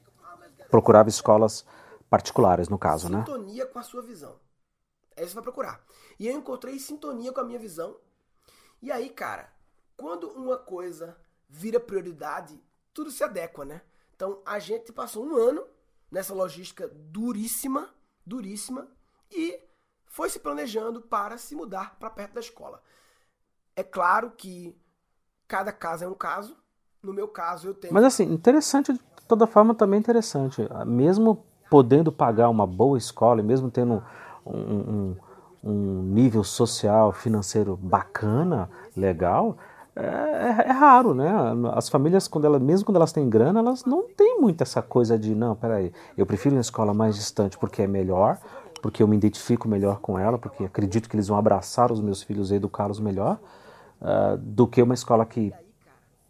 [0.71, 1.67] procurava escolas
[2.09, 3.27] particulares, no caso, sintonia né?
[3.27, 4.37] Sintonia com a sua visão.
[5.15, 5.81] É isso que vai procurar.
[6.19, 7.95] E eu encontrei sintonia com a minha visão.
[8.81, 9.49] E aí, cara,
[9.97, 11.17] quando uma coisa
[11.49, 12.59] vira prioridade,
[12.93, 13.83] tudo se adequa, né?
[14.17, 15.65] Então a gente passou um ano
[16.15, 17.89] nessa logística duríssima,
[18.25, 18.87] duríssima,
[19.33, 19.61] e
[20.07, 22.81] foi se planejando para se mudar para perto da escola.
[23.75, 24.79] É claro que
[25.49, 26.57] cada caso é um caso.
[27.03, 27.93] No meu caso, eu tenho.
[27.93, 30.63] Mas assim, interessante, de toda forma, também interessante.
[30.87, 34.01] Mesmo podendo pagar uma boa escola e mesmo tendo
[34.47, 35.17] um, um,
[35.65, 39.59] um nível social, financeiro bacana, legal,
[39.97, 41.31] é, é, é, raro, né?
[41.73, 45.17] As famílias, quando elas, mesmo quando elas têm grana, elas não têm muito essa coisa
[45.17, 48.39] de, não, peraí, eu prefiro uma escola mais distante porque é melhor,
[48.83, 52.23] porque eu me identifico melhor com ela, porque acredito que eles vão abraçar os meus
[52.23, 53.39] filhos e educá-los melhor,
[54.03, 55.53] uh, do que uma escola que,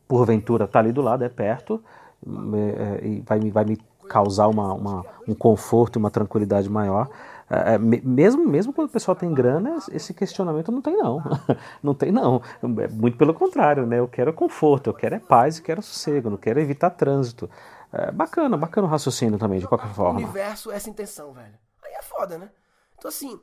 [0.07, 1.83] porventura, está ali do lado, é perto,
[2.23, 7.09] é, e vai, vai me causar uma, uma, um conforto, uma tranquilidade maior.
[7.49, 11.23] É, é mesmo, mesmo quando o pessoal tem grana, esse questionamento não tem não.
[11.83, 12.43] não tem não.
[12.63, 13.99] É muito pelo contrário, né?
[13.99, 17.51] Eu quero conforto, eu quero é paz e quero sossego, não quero evitar trânsito.
[17.93, 20.19] É bacana, bacana o raciocínio também, de qualquer forma.
[20.19, 21.55] O universo é essa intenção, velho.
[21.85, 22.51] Aí é foda, né?
[22.99, 23.41] Então assim,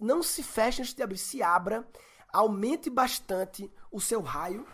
[0.00, 1.86] não se feche antes de abrir, se abra,
[2.32, 4.66] aumente bastante o seu raio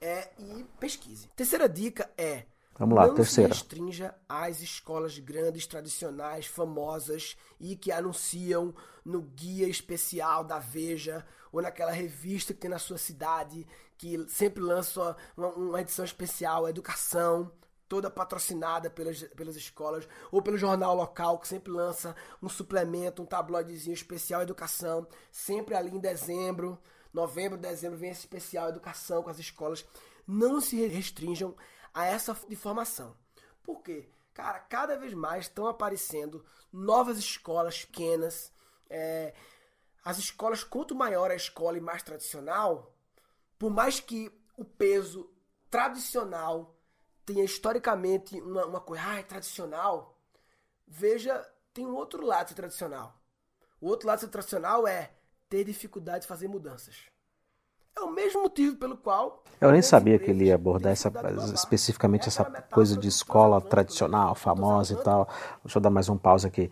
[0.00, 1.28] é, e pesquise.
[1.36, 2.44] Terceira dica é
[2.78, 3.54] Vamos lá, não terceira.
[3.54, 11.24] se restrinja às escolas grandes, tradicionais, famosas e que anunciam no guia especial da Veja
[11.52, 13.64] ou naquela revista que tem na sua cidade,
[13.96, 17.52] que sempre lança uma, uma edição especial, educação,
[17.88, 23.26] toda patrocinada pelas, pelas escolas, ou pelo jornal local, que sempre lança um suplemento, um
[23.26, 26.76] tabloidezinho especial educação, sempre ali em dezembro,
[27.12, 29.86] novembro, dezembro vem esse especial educação com as escolas.
[30.26, 31.54] Não se restringam
[31.94, 33.16] a essa informação.
[33.62, 34.10] Por quê?
[34.34, 38.52] Cara, cada vez mais estão aparecendo novas escolas pequenas.
[38.90, 39.32] É,
[40.04, 42.92] as escolas, quanto maior a escola e mais tradicional,
[43.58, 45.32] por mais que o peso
[45.70, 46.76] tradicional
[47.24, 50.18] tenha historicamente uma, uma coisa, ah, é tradicional,
[50.86, 51.40] veja,
[51.72, 53.18] tem um outro lado tradicional.
[53.80, 55.12] O outro lado tradicional é
[55.48, 57.13] ter dificuldade de fazer mudanças.
[57.96, 59.42] É o mesmo motivo pelo qual.
[59.60, 61.12] Eu nem sabia que ele ia abordar essa,
[61.54, 65.28] especificamente essa coisa de escola tradicional, famosa e tal.
[65.64, 66.70] Deixa eu dar mais um pausa aqui.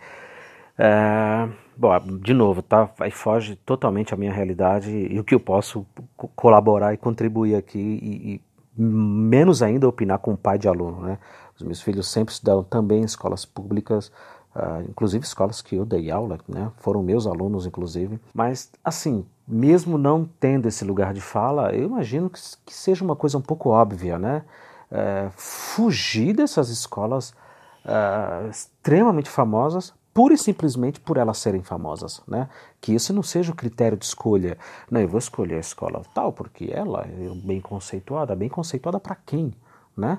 [0.76, 2.90] É, bom, de novo, tá?
[2.98, 5.86] Aí foge totalmente a minha realidade e o que eu posso
[6.34, 8.40] colaborar e contribuir aqui e, e
[8.76, 11.18] menos ainda opinar com o pai de aluno, né?
[11.54, 14.10] Os meus filhos sempre estudaram também em escolas públicas,
[14.56, 16.72] uh, inclusive escolas que eu dei aula, né?
[16.78, 18.18] Foram meus alunos, inclusive.
[18.34, 23.16] Mas, assim, mesmo não tendo esse lugar de fala, eu imagino que, que seja uma
[23.16, 24.44] coisa um pouco óbvia, né?
[24.90, 27.30] Uh, fugir dessas escolas
[27.84, 32.48] uh, extremamente famosas pura e simplesmente por elas serem famosas, né?
[32.80, 34.58] Que isso não seja o critério de escolha.
[34.90, 38.36] Não, eu vou escolher a escola tal porque ela é bem conceituada.
[38.36, 39.54] Bem conceituada para quem,
[39.96, 40.18] né?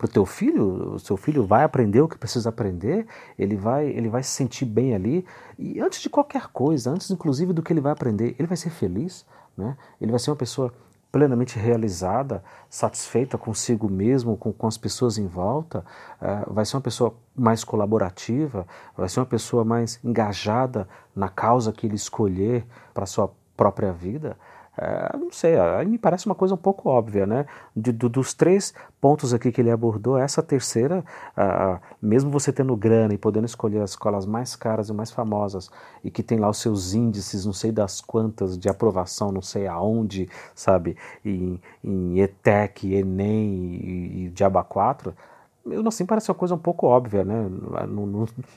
[0.00, 3.06] Para o teu filho, o seu filho vai aprender o que precisa aprender,
[3.38, 5.26] ele vai, ele vai se sentir bem ali.
[5.58, 8.70] E antes de qualquer coisa, antes inclusive do que ele vai aprender, ele vai ser
[8.70, 9.76] feliz, né?
[10.00, 10.72] ele vai ser uma pessoa
[11.12, 15.84] plenamente realizada, satisfeita consigo mesmo, com, com as pessoas em volta,
[16.18, 21.74] uh, vai ser uma pessoa mais colaborativa, vai ser uma pessoa mais engajada na causa
[21.74, 24.38] que ele escolher para sua própria vida.
[24.82, 27.44] É, não sei, aí me parece uma coisa um pouco óbvia, né?
[27.76, 31.04] De, do, dos três pontos aqui que ele abordou, essa terceira,
[32.00, 35.70] mesmo você tendo grana e podendo escolher as escolas mais caras e mais famosas
[36.02, 39.66] e que tem lá os seus índices, não sei das quantas, de aprovação, não sei
[39.66, 45.39] aonde, sabe, em, em ETEC, ENEM e, e Diaba 4, mesmo
[45.86, 47.48] assim parece uma coisa um pouco óbvia, né?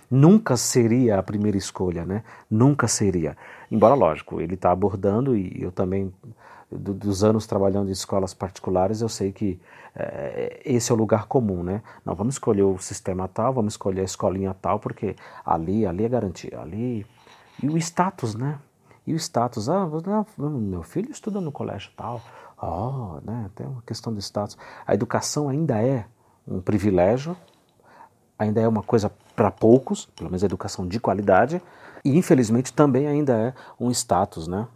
[0.09, 2.23] Nunca seria a primeira escolha, né?
[2.49, 3.35] Nunca seria.
[3.71, 6.13] Embora, lógico, ele está abordando, e eu também,
[6.71, 9.59] do, dos anos trabalhando em escolas particulares, eu sei que
[9.95, 11.81] é, esse é o lugar comum, né?
[12.05, 16.09] Não, vamos escolher o sistema tal, vamos escolher a escolinha tal, porque ali, ali é
[16.09, 17.05] garantia, ali...
[17.61, 18.57] E o status, né?
[19.05, 19.87] E o status, ah,
[20.37, 22.19] meu filho estuda no colégio tal,
[22.59, 23.49] oh, né?
[23.53, 24.57] Tem uma questão de status.
[24.87, 26.05] A educação ainda é
[26.47, 27.37] um privilégio,
[28.37, 31.61] ainda é uma coisa para poucos, pelo menos a educação de qualidade,
[32.03, 34.67] e infelizmente também ainda é um status, né?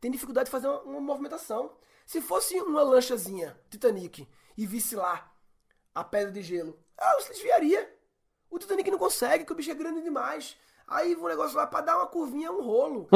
[0.00, 1.70] Tem dificuldade de fazer uma, uma movimentação.
[2.04, 5.30] Se fosse uma lanchazinha Titanic e visse lá
[5.94, 7.90] a pedra de gelo, ah, você desviaria.
[8.50, 10.56] O Titanic não consegue, que o bicho é grande demais.
[10.86, 13.08] Aí o negócio lá para dar uma curvinha um rolo.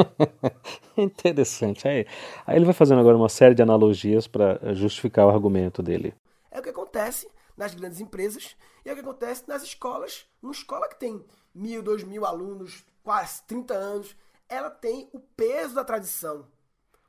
[0.97, 1.87] Interessante.
[1.87, 2.07] Aí,
[2.47, 6.15] aí ele vai fazendo agora uma série de analogias para justificar o argumento dele.
[6.49, 7.29] É o que acontece
[7.59, 10.25] nas grandes empresas e é o que acontece nas escolas.
[10.41, 14.15] Uma escola que tem mil, dois mil alunos, quase 30 anos,
[14.47, 16.47] ela tem o peso da tradição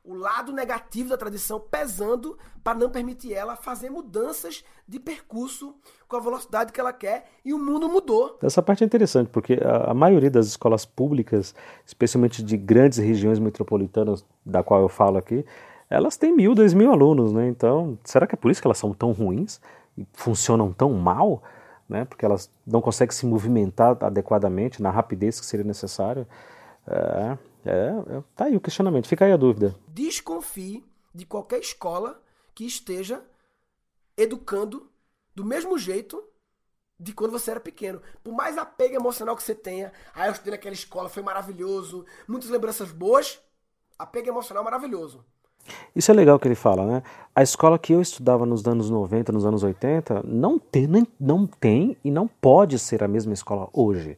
[0.03, 5.75] o lado negativo da tradição pesando para não permitir ela fazer mudanças de percurso
[6.07, 8.37] com a velocidade que ela quer e o mundo mudou.
[8.41, 11.53] Essa parte é interessante porque a, a maioria das escolas públicas,
[11.85, 15.45] especialmente de grandes regiões metropolitanas, da qual eu falo aqui,
[15.89, 17.47] elas têm mil, dois mil alunos, né?
[17.47, 19.59] Então, será que é por isso que elas são tão ruins
[20.13, 21.43] funcionam tão mal?
[21.87, 22.05] Né?
[22.05, 26.27] Porque elas não conseguem se movimentar adequadamente na rapidez que seria necessário.
[26.87, 29.75] É, é, é, tá aí o questionamento, fica aí a dúvida.
[29.87, 30.83] Desconfie
[31.13, 32.21] de qualquer escola
[32.55, 33.23] que esteja
[34.17, 34.89] educando
[35.35, 36.23] do mesmo jeito
[36.99, 38.01] de quando você era pequeno.
[38.23, 42.49] Por mais apego emocional que você tenha, aí eu estudei naquela escola, foi maravilhoso, muitas
[42.49, 43.41] lembranças boas,
[43.97, 45.25] apego emocional maravilhoso.
[45.95, 47.03] Isso é legal que ele fala, né?
[47.35, 51.95] A escola que eu estudava nos anos 90, nos anos 80, não tem, não tem
[52.03, 54.17] e não pode ser a mesma escola hoje.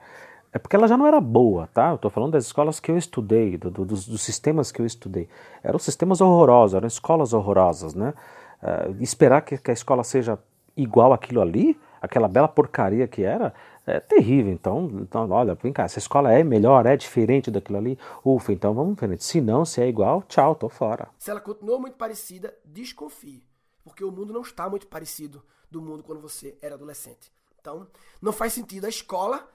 [0.54, 1.90] É porque ela já não era boa, tá?
[1.90, 4.86] Eu estou falando das escolas que eu estudei, do, do, dos, dos, sistemas que eu
[4.86, 5.28] estudei.
[5.64, 8.14] Eram sistemas horrorosos, eram escolas horrorosas, né?
[8.62, 10.38] Uh, esperar que, que, a escola seja
[10.78, 13.52] igual aquilo ali, aquela bela porcaria que era,
[13.86, 14.52] é terrível.
[14.52, 18.74] Então, então, olha, vem cá, essa escola é melhor, é diferente daquilo ali, ufa, então
[18.74, 19.20] vamos ver.
[19.22, 21.10] Se não, se é igual, tchau, tô fora.
[21.18, 23.44] Se ela continuou muito parecida, desconfie.
[23.84, 27.32] Porque o mundo não está muito parecido do mundo quando você era adolescente.
[27.60, 27.88] Então,
[28.22, 29.48] não faz sentido a escola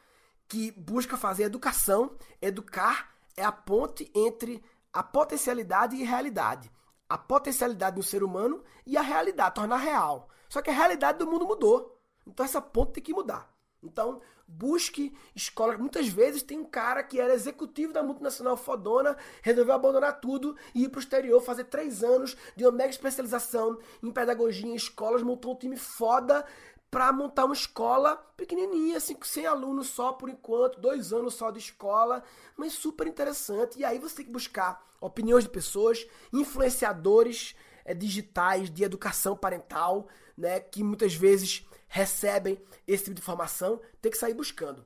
[0.47, 2.12] que busca fazer educação.
[2.41, 4.62] Educar é a ponte entre
[4.93, 6.71] a potencialidade e a realidade.
[7.09, 10.29] A potencialidade do ser humano e a realidade, tornar real.
[10.49, 11.99] Só que a realidade do mundo mudou.
[12.27, 13.51] Então essa ponte tem que mudar.
[13.83, 15.79] Então, busque escolas.
[15.79, 20.85] Muitas vezes tem um cara que era executivo da multinacional fodona, resolveu abandonar tudo e
[20.85, 25.23] ir para o exterior fazer três anos de uma mega especialização em pedagogia em escolas,
[25.23, 26.45] montou um time foda,
[26.91, 31.59] para montar uma escola pequenininha, assim, 100 alunos só por enquanto, dois anos só de
[31.59, 32.23] escola,
[32.57, 33.79] mas super interessante.
[33.79, 40.09] E aí você tem que buscar opiniões de pessoas, influenciadores é, digitais de educação parental,
[40.37, 44.85] né, que muitas vezes recebem esse tipo de informação, tem que sair buscando.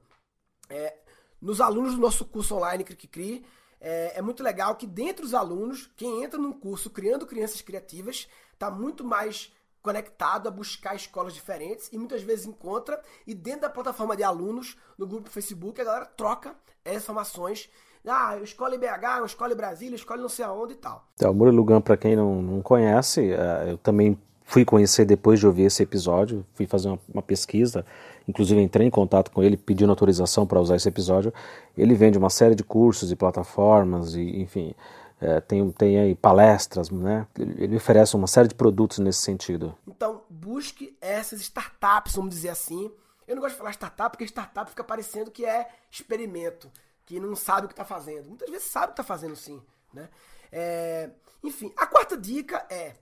[0.71, 0.97] É,
[1.41, 3.45] nos alunos do nosso curso online Cri
[3.81, 8.29] é, é muito legal que dentro dos alunos, quem entra num curso Criando Crianças Criativas,
[8.53, 13.71] está muito mais conectado a buscar escolas diferentes e muitas vezes encontra e dentro da
[13.71, 17.69] plataforma de alunos no grupo do Facebook a galera troca essas informações
[18.07, 21.07] ah, escola em BH, escola em Brasília, escola não sei aonde e tal.
[21.15, 25.41] Então, o Murilo Gun, para quem não, não conhece, é, eu também fui conhecer depois
[25.41, 27.85] de ouvir esse episódio, fui fazer uma, uma pesquisa,
[28.29, 31.33] inclusive entrei em contato com ele, pedindo autorização para usar esse episódio.
[31.77, 34.75] Ele vende uma série de cursos e plataformas, e enfim,
[35.21, 37.27] é, tem, tem aí palestras, né?
[37.39, 39.73] Ele oferece uma série de produtos nesse sentido.
[39.87, 42.91] Então, busque essas startups, vamos dizer assim.
[43.27, 46.69] Eu não gosto de falar startup porque startup fica parecendo que é experimento,
[47.07, 48.29] que não sabe o que está fazendo.
[48.29, 49.63] Muitas vezes sabe o que está fazendo sim,
[49.95, 50.09] né?
[50.51, 51.09] É,
[51.43, 52.95] enfim, a quarta dica é,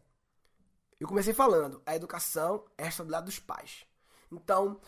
[1.01, 3.87] eu comecei falando, a educação é a estabilidade dos pais.
[4.31, 4.79] Então,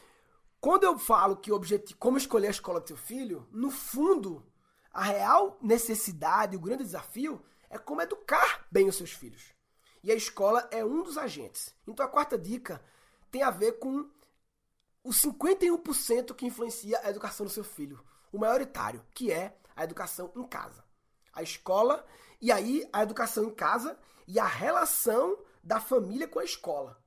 [0.61, 4.47] quando eu falo que objetivo, como escolher a escola do seu filho, no fundo,
[4.93, 9.53] a real necessidade, o grande desafio é como educar bem os seus filhos.
[10.03, 11.75] E a escola é um dos agentes.
[11.89, 12.85] Então a quarta dica
[13.31, 14.09] tem a ver com
[15.03, 20.31] o 51% que influencia a educação do seu filho, o maioritário, que é a educação
[20.37, 20.85] em casa.
[21.33, 22.05] A escola
[22.41, 23.99] e aí a educação em casa
[24.29, 27.03] e a relação da família com a escola.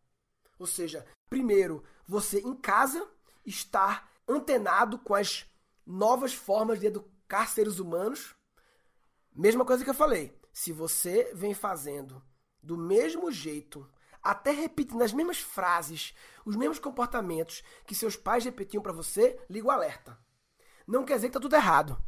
[0.58, 3.08] Ou seja, primeiro, você em casa
[3.46, 5.46] estar antenado com as
[5.86, 8.36] novas formas de educar seres humanos,
[9.34, 10.38] mesma coisa que eu falei.
[10.54, 12.24] Se você vem fazendo
[12.64, 13.88] do mesmo jeito,
[14.24, 16.16] até repetindo as mesmas frases,
[16.46, 20.18] os mesmos comportamentos que seus pais repetiam para você, liga o alerta.
[20.88, 22.02] Não quer dizer que está tudo errado.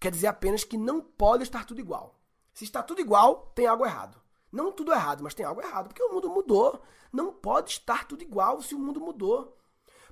[0.00, 2.20] Quer dizer apenas que não pode estar tudo igual.
[2.52, 4.20] Se está tudo igual, tem algo errado.
[4.54, 6.80] Não tudo errado, mas tem algo errado, porque o mundo mudou.
[7.12, 9.58] Não pode estar tudo igual se o mundo mudou.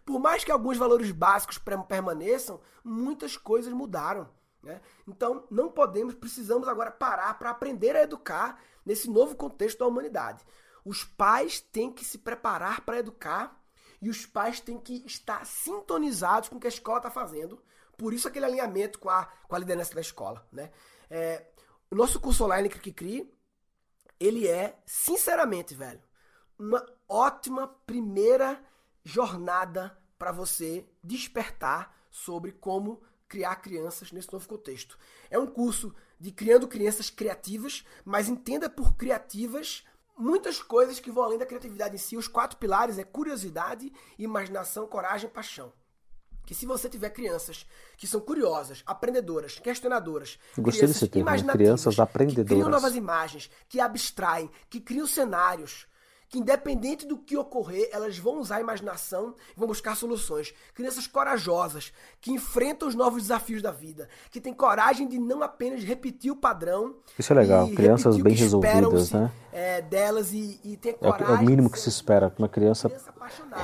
[0.04, 4.28] Por mais que alguns valores básicos permaneçam, muitas coisas mudaram.
[4.60, 4.80] Né?
[5.06, 10.44] Então, não podemos, precisamos agora parar para aprender a educar nesse novo contexto da humanidade.
[10.84, 13.56] Os pais têm que se preparar para educar
[14.00, 17.62] e os pais têm que estar sintonizados com o que a escola está fazendo.
[17.96, 20.44] Por isso, aquele alinhamento com a, com a liderança da escola.
[20.50, 20.72] Né?
[21.08, 21.46] É,
[21.92, 23.32] o nosso curso online que Cri,
[24.22, 26.00] ele é, sinceramente, velho,
[26.58, 28.62] uma ótima primeira
[29.04, 34.96] jornada para você despertar sobre como criar crianças nesse novo contexto.
[35.28, 39.84] É um curso de criando crianças criativas, mas entenda por criativas
[40.16, 42.16] muitas coisas que vão além da criatividade em si.
[42.16, 45.72] Os quatro pilares é curiosidade, imaginação, coragem e paixão.
[46.44, 47.66] Que se você tiver crianças
[47.96, 51.52] que são curiosas, aprendedoras, questionadoras, desse termo, né?
[51.52, 55.86] crianças aprendedoras, que criam novas imagens, que abstraem, que criam cenários,
[56.32, 60.54] que independente do que ocorrer, elas vão usar a imaginação e vão buscar soluções.
[60.72, 65.84] Crianças corajosas, que enfrentam os novos desafios da vida, que têm coragem de não apenas
[65.84, 66.96] repetir o padrão.
[67.18, 69.30] Isso é legal, crianças bem resolvidas, né?
[69.52, 71.26] É, delas e, e ter coragem.
[71.26, 73.12] É o, é mínimo que se espera, que uma criança, criança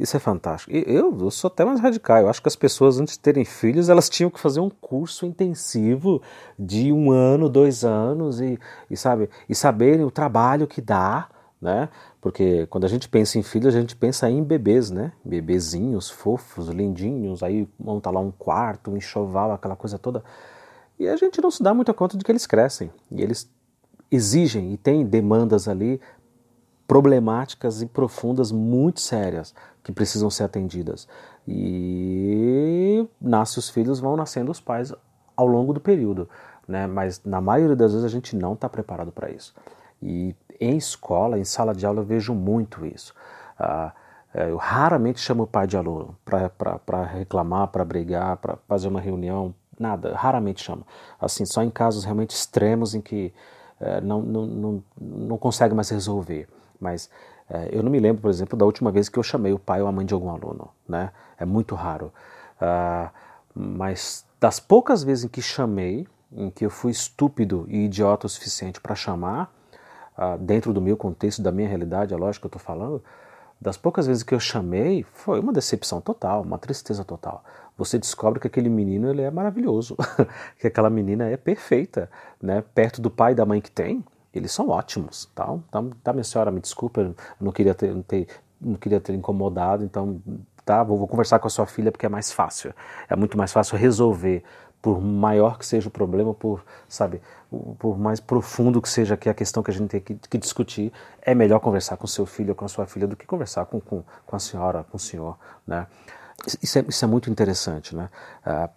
[0.00, 0.74] Isso é fantástico.
[0.74, 2.22] Eu, eu sou até mais radical.
[2.22, 5.26] Eu acho que as pessoas, antes de terem filhos, elas tinham que fazer um curso
[5.26, 6.22] intensivo
[6.58, 8.58] de um ano, dois anos e,
[8.90, 11.28] e, sabe, e saberem o trabalho que dá,
[11.60, 11.90] né?
[12.18, 15.12] Porque quando a gente pensa em filhos, a gente pensa em bebês, né?
[15.22, 20.24] Bebezinhos fofos, lindinhos, aí monta lá um quarto, um enxoval, aquela coisa toda.
[20.98, 22.90] E a gente não se dá muita conta de que eles crescem.
[23.10, 23.50] E eles
[24.10, 26.00] exigem e têm demandas ali
[26.90, 31.06] problemáticas e profundas muito sérias que precisam ser atendidas.
[31.46, 34.92] E nasce os filhos, vão nascendo os pais
[35.36, 36.28] ao longo do período,
[36.66, 36.88] né?
[36.88, 39.54] Mas na maioria das vezes a gente não está preparado para isso.
[40.02, 43.14] E em escola, em sala de aula, eu vejo muito isso.
[43.56, 43.92] Ah,
[44.34, 49.00] é, eu raramente chamo o pai de aluno para reclamar, para brigar, para fazer uma
[49.00, 50.84] reunião, nada, raramente chamo.
[51.20, 53.32] Assim, só em casos realmente extremos em que
[53.78, 56.48] é, não, não, não, não consegue mais resolver.
[56.80, 57.10] Mas
[57.48, 59.82] é, eu não me lembro, por exemplo, da última vez que eu chamei o pai
[59.82, 60.68] ou a mãe de algum aluno.
[60.88, 61.10] Né?
[61.38, 62.12] É muito raro.
[62.56, 63.10] Uh,
[63.54, 68.30] mas das poucas vezes em que chamei, em que eu fui estúpido e idiota o
[68.30, 69.52] suficiente para chamar,
[70.16, 73.02] uh, dentro do meu contexto, da minha realidade, é lógico que eu estou falando,
[73.60, 77.44] das poucas vezes que eu chamei, foi uma decepção total, uma tristeza total.
[77.76, 79.96] Você descobre que aquele menino ele é maravilhoso,
[80.58, 82.10] que aquela menina é perfeita,
[82.40, 82.62] né?
[82.74, 84.02] perto do pai e da mãe que tem,
[84.34, 85.44] eles são ótimos, tá?
[85.68, 88.28] Então, tá, minha senhora, me desculpa, não queria ter, não, ter,
[88.60, 90.20] não queria ter incomodado, então,
[90.64, 92.72] tá, vou, vou, conversar com a sua filha porque é mais fácil,
[93.08, 94.44] é muito mais fácil resolver,
[94.82, 97.20] por maior que seja o problema, por, sabe,
[97.78, 100.92] por mais profundo que seja aqui a questão que a gente tem que, que discutir,
[101.20, 103.78] é melhor conversar com seu filho ou com a sua filha do que conversar com,
[103.78, 105.86] com, com a senhora, com o senhor, né?
[106.62, 108.08] Isso é, isso é muito interessante, né?
[108.46, 108.70] Uh,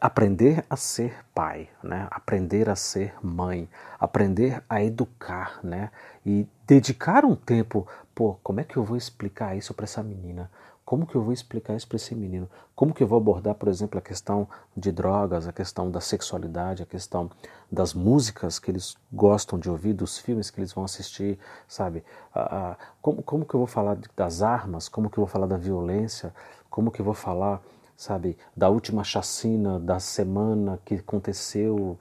[0.00, 2.08] aprender a ser pai, né?
[2.10, 3.68] aprender a ser mãe,
[3.98, 5.90] aprender a educar, né?
[6.24, 10.50] E dedicar um tempo, pô, como é que eu vou explicar isso para essa menina?
[10.86, 12.48] Como que eu vou explicar isso para esse menino?
[12.76, 16.80] Como que eu vou abordar, por exemplo, a questão de drogas, a questão da sexualidade,
[16.80, 17.28] a questão
[17.70, 22.04] das músicas que eles gostam de ouvir, dos filmes que eles vão assistir, sabe?
[22.32, 24.88] Ah, como, como que eu vou falar das armas?
[24.88, 26.32] Como que eu vou falar da violência?
[26.70, 27.60] Como que eu vou falar
[27.96, 31.98] sabe, da última chacina da semana que aconteceu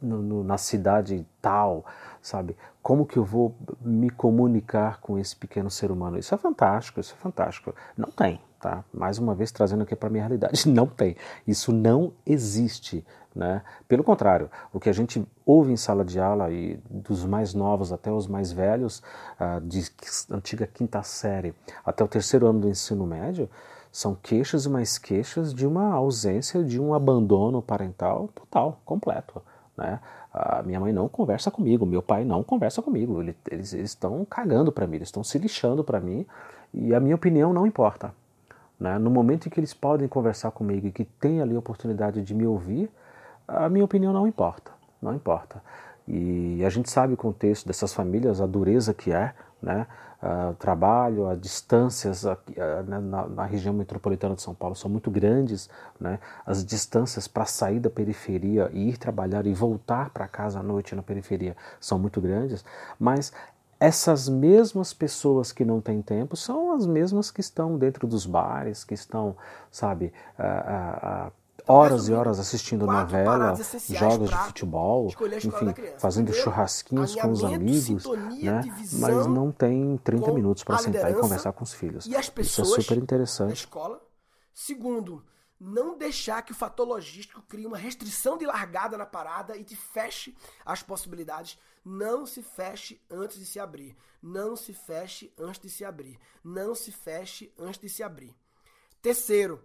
[0.00, 1.84] no, no, na cidade tal,
[2.20, 2.56] sabe?
[2.82, 6.18] Como que eu vou me comunicar com esse pequeno ser humano?
[6.18, 7.74] Isso é fantástico, isso é fantástico.
[7.96, 8.82] Não tem, tá?
[8.92, 11.16] Mais uma vez trazendo aqui para minha realidade, não tem.
[11.46, 13.04] Isso não existe,
[13.34, 13.62] né?
[13.86, 17.92] Pelo contrário, o que a gente ouve em sala de aula e dos mais novos
[17.92, 19.02] até os mais velhos,
[19.38, 19.84] uh, de
[20.30, 21.54] antiga quinta série
[21.84, 23.48] até o terceiro ano do ensino médio,
[23.92, 29.42] são queixas e mais queixas de uma ausência, de um abandono parental total, completo.
[29.76, 30.00] Né?
[30.32, 33.20] A minha mãe não conversa comigo, meu pai não conversa comigo.
[33.20, 36.24] Eles, eles estão cagando para mim, eles estão se lixando para mim
[36.72, 38.14] e a minha opinião não importa.
[38.78, 38.98] Né?
[38.98, 42.34] No momento em que eles podem conversar comigo e que tem ali a oportunidade de
[42.34, 42.90] me ouvir,
[43.46, 44.70] a minha opinião não importa,
[45.02, 45.62] não importa.
[46.06, 49.86] E a gente sabe o contexto dessas famílias, a dureza que é, né?
[50.22, 55.10] Uh, trabalho, as distâncias aqui, uh, na, na, região metropolitana de São Paulo são muito
[55.10, 55.68] grandes,
[55.98, 56.18] né?
[56.46, 60.94] as distâncias para sair da periferia e ir trabalhar e voltar para casa à noite
[60.94, 62.64] na periferia são muito grandes,
[62.98, 63.32] mas
[63.78, 68.84] essas mesmas pessoas que não têm tempo são as mesmas que estão dentro dos bares,
[68.84, 69.34] que estão,
[69.70, 71.32] sabe, uh,
[71.70, 73.54] horas e horas assistindo novela,
[73.88, 78.04] jogos de futebol, enfim, fazendo churrasquinhos com os amigos,
[78.42, 78.62] né?
[78.94, 82.06] Mas não tem 30 minutos para sentar e conversar com os filhos.
[82.06, 83.54] E as pessoas Isso é super interessante.
[83.54, 84.00] escola.
[84.52, 85.24] Segundo,
[85.60, 89.76] não deixar que o fator logístico crie uma restrição de largada na parada e te
[89.76, 91.58] feche as possibilidades.
[91.84, 93.94] Não se feche antes de se abrir.
[94.22, 96.18] Não se feche antes de se abrir.
[96.42, 98.34] Não se feche antes de se abrir.
[99.02, 99.62] Terceiro,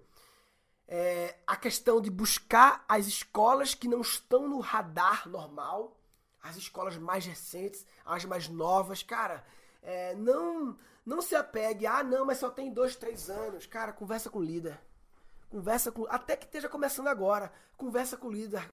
[0.87, 5.97] é, a questão de buscar as escolas que não estão no radar normal,
[6.41, 9.01] as escolas mais recentes, as mais novas.
[9.01, 9.43] Cara,
[9.81, 13.65] é, não, não se apegue, ah, não, mas só tem dois, três anos.
[13.65, 14.79] Cara, conversa com o líder.
[15.49, 16.05] Conversa com.
[16.07, 17.51] Até que esteja começando agora.
[17.77, 18.67] Conversa com o líder.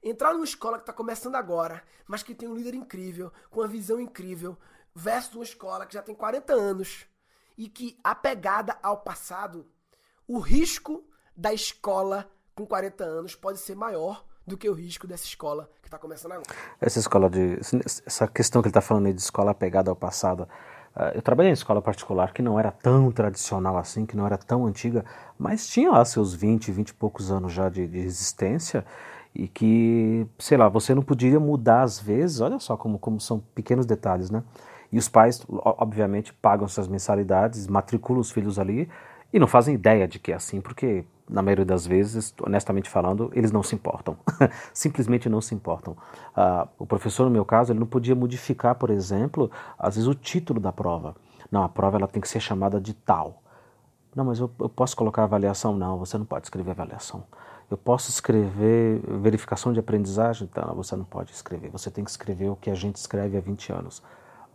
[0.00, 3.66] Entrar numa escola que está começando agora, mas que tem um líder incrível, com uma
[3.66, 4.56] visão incrível,
[4.94, 7.06] versus uma escola que já tem 40 anos
[7.56, 9.68] e que, apegada ao passado,
[10.24, 11.04] o risco
[11.38, 15.86] da escola com 40 anos pode ser maior do que o risco dessa escola que
[15.88, 16.48] está começando agora.
[16.80, 17.58] Essa escola de.
[18.04, 20.48] Essa questão que ele está falando aí de escola apegada ao passado
[21.00, 24.36] ah, eu trabalhei em escola particular que não era tão tradicional assim, que não era
[24.36, 25.04] tão antiga,
[25.38, 28.84] mas tinha lá seus 20, 20 e poucos anos já de, de existência
[29.32, 33.38] e que, sei lá, você não podia mudar às vezes, olha só como, como são
[33.38, 34.42] pequenos detalhes, né?
[34.90, 38.88] E os pais, obviamente, pagam suas mensalidades, matriculam os filhos ali
[39.32, 43.30] e não fazem ideia de que é assim, porque na maioria das vezes, honestamente falando,
[43.34, 44.16] eles não se importam.
[44.72, 45.92] Simplesmente não se importam.
[46.36, 50.14] Uh, o professor, no meu caso, ele não podia modificar, por exemplo, às vezes o
[50.14, 51.14] título da prova.
[51.50, 53.42] Não, a prova ela tem que ser chamada de tal.
[54.16, 55.76] Não, mas eu, eu posso colocar avaliação?
[55.76, 57.24] Não, você não pode escrever avaliação.
[57.70, 60.48] Eu posso escrever verificação de aprendizagem?
[60.56, 61.68] Não, você não pode escrever.
[61.70, 64.02] Você tem que escrever o que a gente escreve há 20 anos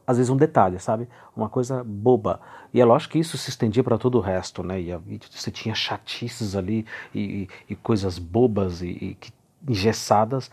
[0.06, 1.08] às vezes um detalhe, sabe?
[1.36, 2.39] Uma coisa boba.
[2.74, 4.80] E é lógico que isso se estendia para todo o resto, né?
[4.80, 9.18] E, e você tinha chatices ali e, e, e coisas bobas e,
[9.68, 10.51] engessadas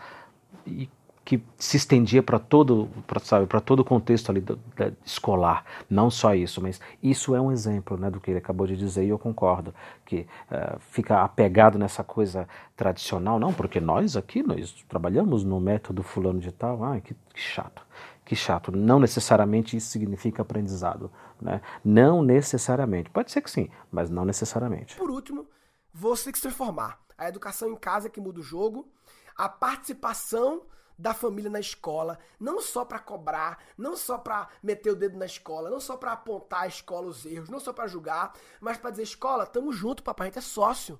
[0.65, 0.89] e
[1.23, 5.63] que se estendia para todo, pra, sabe, para todo o contexto ali do, do, escolar.
[5.89, 9.05] Não só isso, mas isso é um exemplo, né, do que ele acabou de dizer
[9.05, 9.73] e eu concordo
[10.05, 16.01] que uh, fica apegado nessa coisa tradicional, não, porque nós aqui nós trabalhamos no método
[16.01, 17.81] fulano de tal, ah, que, que chato.
[18.23, 18.71] Que chato.
[18.71, 21.11] Não necessariamente isso significa aprendizado.
[21.41, 21.61] Né?
[21.83, 23.09] Não necessariamente.
[23.09, 24.95] Pode ser que sim, mas não necessariamente.
[24.95, 25.47] Por último,
[25.93, 26.99] você tem que se transformar.
[27.17, 28.87] A educação em casa é que muda o jogo.
[29.35, 30.63] A participação
[30.97, 35.25] da família na escola, não só para cobrar, não só para meter o dedo na
[35.25, 38.91] escola, não só para apontar a escola os erros, não só para julgar, mas para
[38.91, 40.99] dizer escola, tamo junto, papai, a gente é sócio.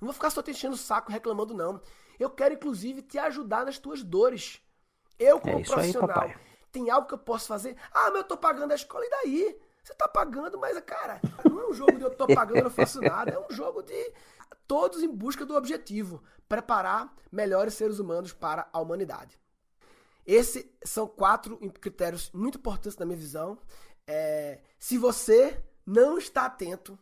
[0.00, 1.80] Não vou ficar só te enchendo o saco reclamando não.
[2.20, 4.60] Eu quero inclusive te ajudar nas tuas dores.
[5.18, 6.34] Eu como é profissional, aí,
[6.70, 7.76] tem algo que eu posso fazer?
[7.92, 9.60] Ah, mas eu tô pagando a escola, e daí?
[9.82, 12.70] Você tá pagando, mas, cara, não é um jogo de eu tô pagando, eu não
[12.70, 13.32] faço nada.
[13.32, 14.12] É um jogo de
[14.66, 19.38] todos em busca do objetivo: preparar melhores seres humanos para a humanidade.
[20.26, 23.58] Esses são quatro critérios muito importantes na minha visão.
[24.06, 26.98] É, se você não está atento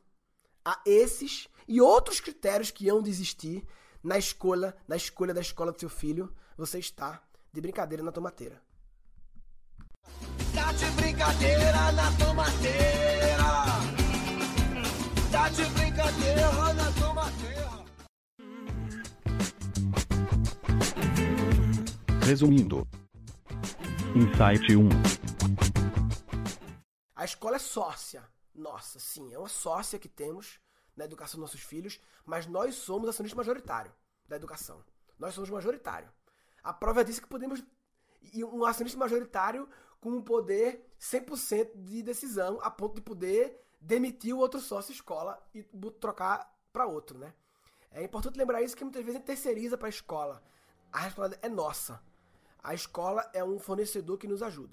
[0.64, 3.66] a esses e outros critérios que iam desistir
[4.00, 7.20] na escolha, na escolha da escola do seu filho, você está
[7.52, 8.62] de brincadeira na tomateira.
[10.54, 13.44] Tá de brincadeira na tomateira.
[15.30, 17.76] Tá de brincadeira na tomateira.
[22.24, 22.86] Resumindo.
[24.14, 24.88] Insight 1.
[27.14, 28.22] A escola é sócia.
[28.54, 30.58] Nossa, sim, é uma sócia que temos
[30.96, 33.92] na educação dos nossos filhos, mas nós somos acionista majoritário
[34.26, 34.82] da educação.
[35.18, 36.08] Nós somos majoritário.
[36.62, 37.62] A prova disso é que podemos.
[38.32, 39.68] E um acionista majoritário
[40.06, 45.36] com um poder 100% de decisão, a ponto de poder demitir o outro sócio escola
[45.52, 45.64] e
[46.00, 47.34] trocar para outro, né?
[47.90, 50.40] É importante lembrar isso que muitas vezes a gente terceiriza para a escola.
[50.92, 52.00] A responsabilidade é nossa.
[52.62, 54.72] A escola é um fornecedor que nos ajuda.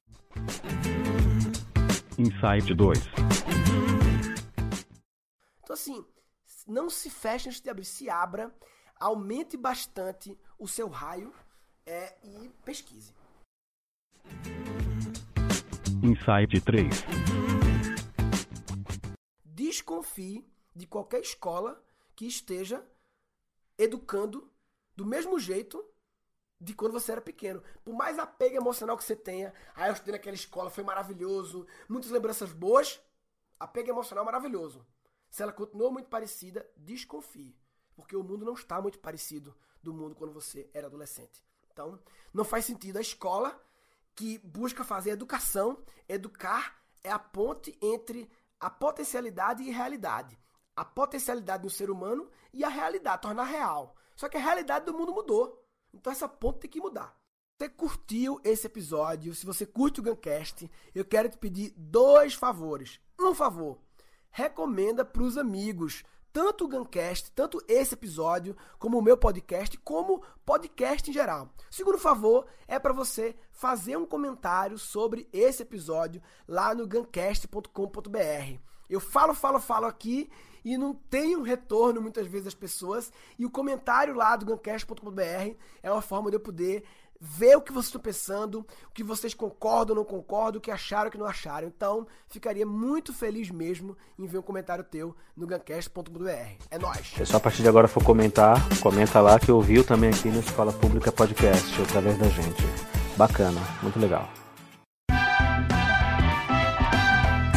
[2.19, 2.99] Insight 2.
[5.63, 6.05] Então assim,
[6.67, 8.53] não se feche antes de abrir, se abra,
[8.99, 11.33] aumente bastante o seu raio
[11.87, 13.11] é, e pesquise.
[16.03, 16.89] Insight 3.
[19.45, 20.45] Desconfie
[20.75, 21.81] de qualquer escola
[22.13, 22.85] que esteja
[23.77, 24.51] educando
[24.97, 25.81] do mesmo jeito
[26.59, 27.63] de quando você era pequeno.
[27.85, 32.11] Por mais apego emocional que você tenha, ah, eu estudei naquela escola, foi maravilhoso, muitas
[32.11, 32.99] lembranças boas,
[33.57, 34.85] apego emocional maravilhoso.
[35.29, 37.55] Se ela continuou muito parecida, desconfie.
[37.95, 41.41] Porque o mundo não está muito parecido do mundo quando você era adolescente.
[41.71, 41.97] Então,
[42.33, 43.57] não faz sentido a escola
[44.15, 45.77] que busca fazer educação.
[46.07, 50.39] Educar é a ponte entre a potencialidade e realidade.
[50.75, 53.95] A potencialidade do ser humano e a realidade, tornar real.
[54.15, 55.63] Só que a realidade do mundo mudou.
[55.93, 57.15] Então essa ponte tem que mudar.
[57.61, 62.33] Se você curtiu esse episódio, se você curte o Guncast, eu quero te pedir dois
[62.33, 62.99] favores.
[63.19, 63.79] Um favor,
[64.31, 66.03] recomenda para os amigos,
[66.33, 71.47] tanto o Guncast, tanto esse episódio, como o meu podcast, como podcast em geral.
[71.69, 78.57] Segundo favor é para você fazer um comentário sobre esse episódio lá no guncast.com.br.
[78.89, 80.27] Eu falo, falo, falo aqui
[80.65, 83.11] e não tenho retorno muitas vezes das pessoas.
[83.37, 86.83] E o comentário lá do guncast.com.br é uma forma de eu poder
[87.25, 90.69] ver o que vocês estão pensando, o que vocês concordam ou não concordam, o que
[90.69, 91.65] acharam ou que não acharam.
[91.65, 96.29] Então, ficaria muito feliz mesmo em ver um comentário teu no gancast.br.
[96.69, 97.13] É nóis!
[97.25, 100.73] Se a partir de agora for comentar, comenta lá que ouviu também aqui no Escola
[100.73, 102.63] Pública Podcast, através da gente.
[103.15, 104.27] Bacana, muito legal.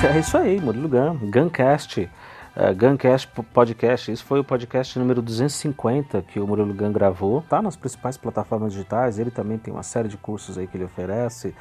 [0.08, 2.08] É isso aí, Murilo Gun, Guncast
[2.56, 4.10] uh, Guncast Podcast.
[4.10, 7.42] Isso foi o podcast número 250 que o Murilo Gun gravou.
[7.42, 9.18] Tá nas principais plataformas digitais.
[9.18, 11.54] Ele também tem uma série de cursos aí que ele oferece.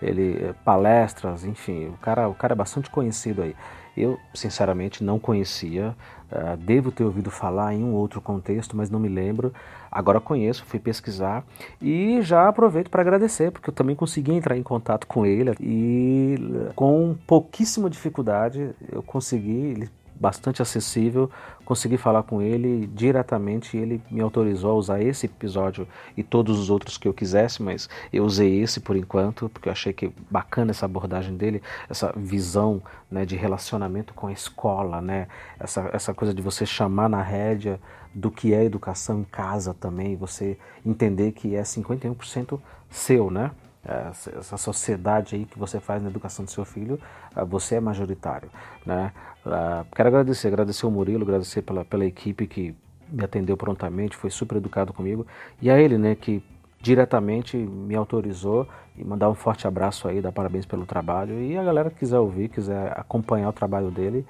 [0.00, 3.54] Ele eh, palestras, enfim, o cara, o cara é bastante conhecido aí.
[3.96, 5.94] Eu, sinceramente, não conhecia.
[6.32, 9.52] Uh, devo ter ouvido falar em um outro contexto, mas não me lembro.
[9.90, 11.44] Agora conheço, fui pesquisar
[11.80, 16.36] e já aproveito para agradecer, porque eu também consegui entrar em contato com ele e
[16.74, 19.50] com pouquíssima dificuldade eu consegui.
[19.50, 19.90] Ele
[20.22, 21.28] bastante acessível,
[21.64, 26.70] consegui falar com ele diretamente ele me autorizou a usar esse episódio e todos os
[26.70, 30.70] outros que eu quisesse, mas eu usei esse por enquanto, porque eu achei que bacana
[30.70, 31.60] essa abordagem dele,
[31.90, 35.26] essa visão né, de relacionamento com a escola, né,
[35.58, 37.80] essa, essa coisa de você chamar na rédea
[38.14, 40.56] do que é educação em casa também, você
[40.86, 43.50] entender que é 51% seu, né?
[44.38, 47.00] essa sociedade aí que você faz na educação do seu filho,
[47.34, 48.48] ah, você é majoritário,
[48.86, 49.12] né?
[49.94, 52.74] Quero agradecer, agradecer o Murilo, agradecer pela, pela equipe que
[53.08, 55.26] me atendeu prontamente, foi super educado comigo,
[55.60, 56.42] e a ele, né, que
[56.80, 58.66] diretamente me autorizou
[58.96, 62.18] e mandar um forte abraço aí, dar parabéns pelo trabalho, e a galera que quiser
[62.18, 64.24] ouvir, quiser acompanhar o trabalho dele,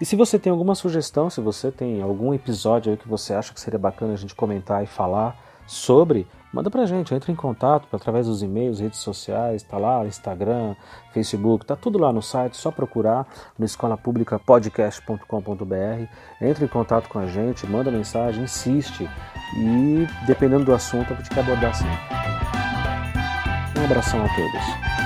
[0.00, 3.52] e se você tem alguma sugestão, se você tem algum episódio aí que você acha
[3.54, 5.36] que seria bacana a gente comentar e falar
[5.66, 10.74] sobre, manda pra gente, entre em contato através dos e-mails, redes sociais, tá lá, Instagram,
[11.12, 13.26] Facebook, tá tudo lá no site, só procurar
[13.58, 16.06] no escolapublicapodcast.com.br,
[16.40, 19.08] entre em contato com a gente, manda mensagem, insiste
[19.56, 21.84] e dependendo do assunto a gente quer abordar sim.
[23.78, 25.05] Um abração a todos.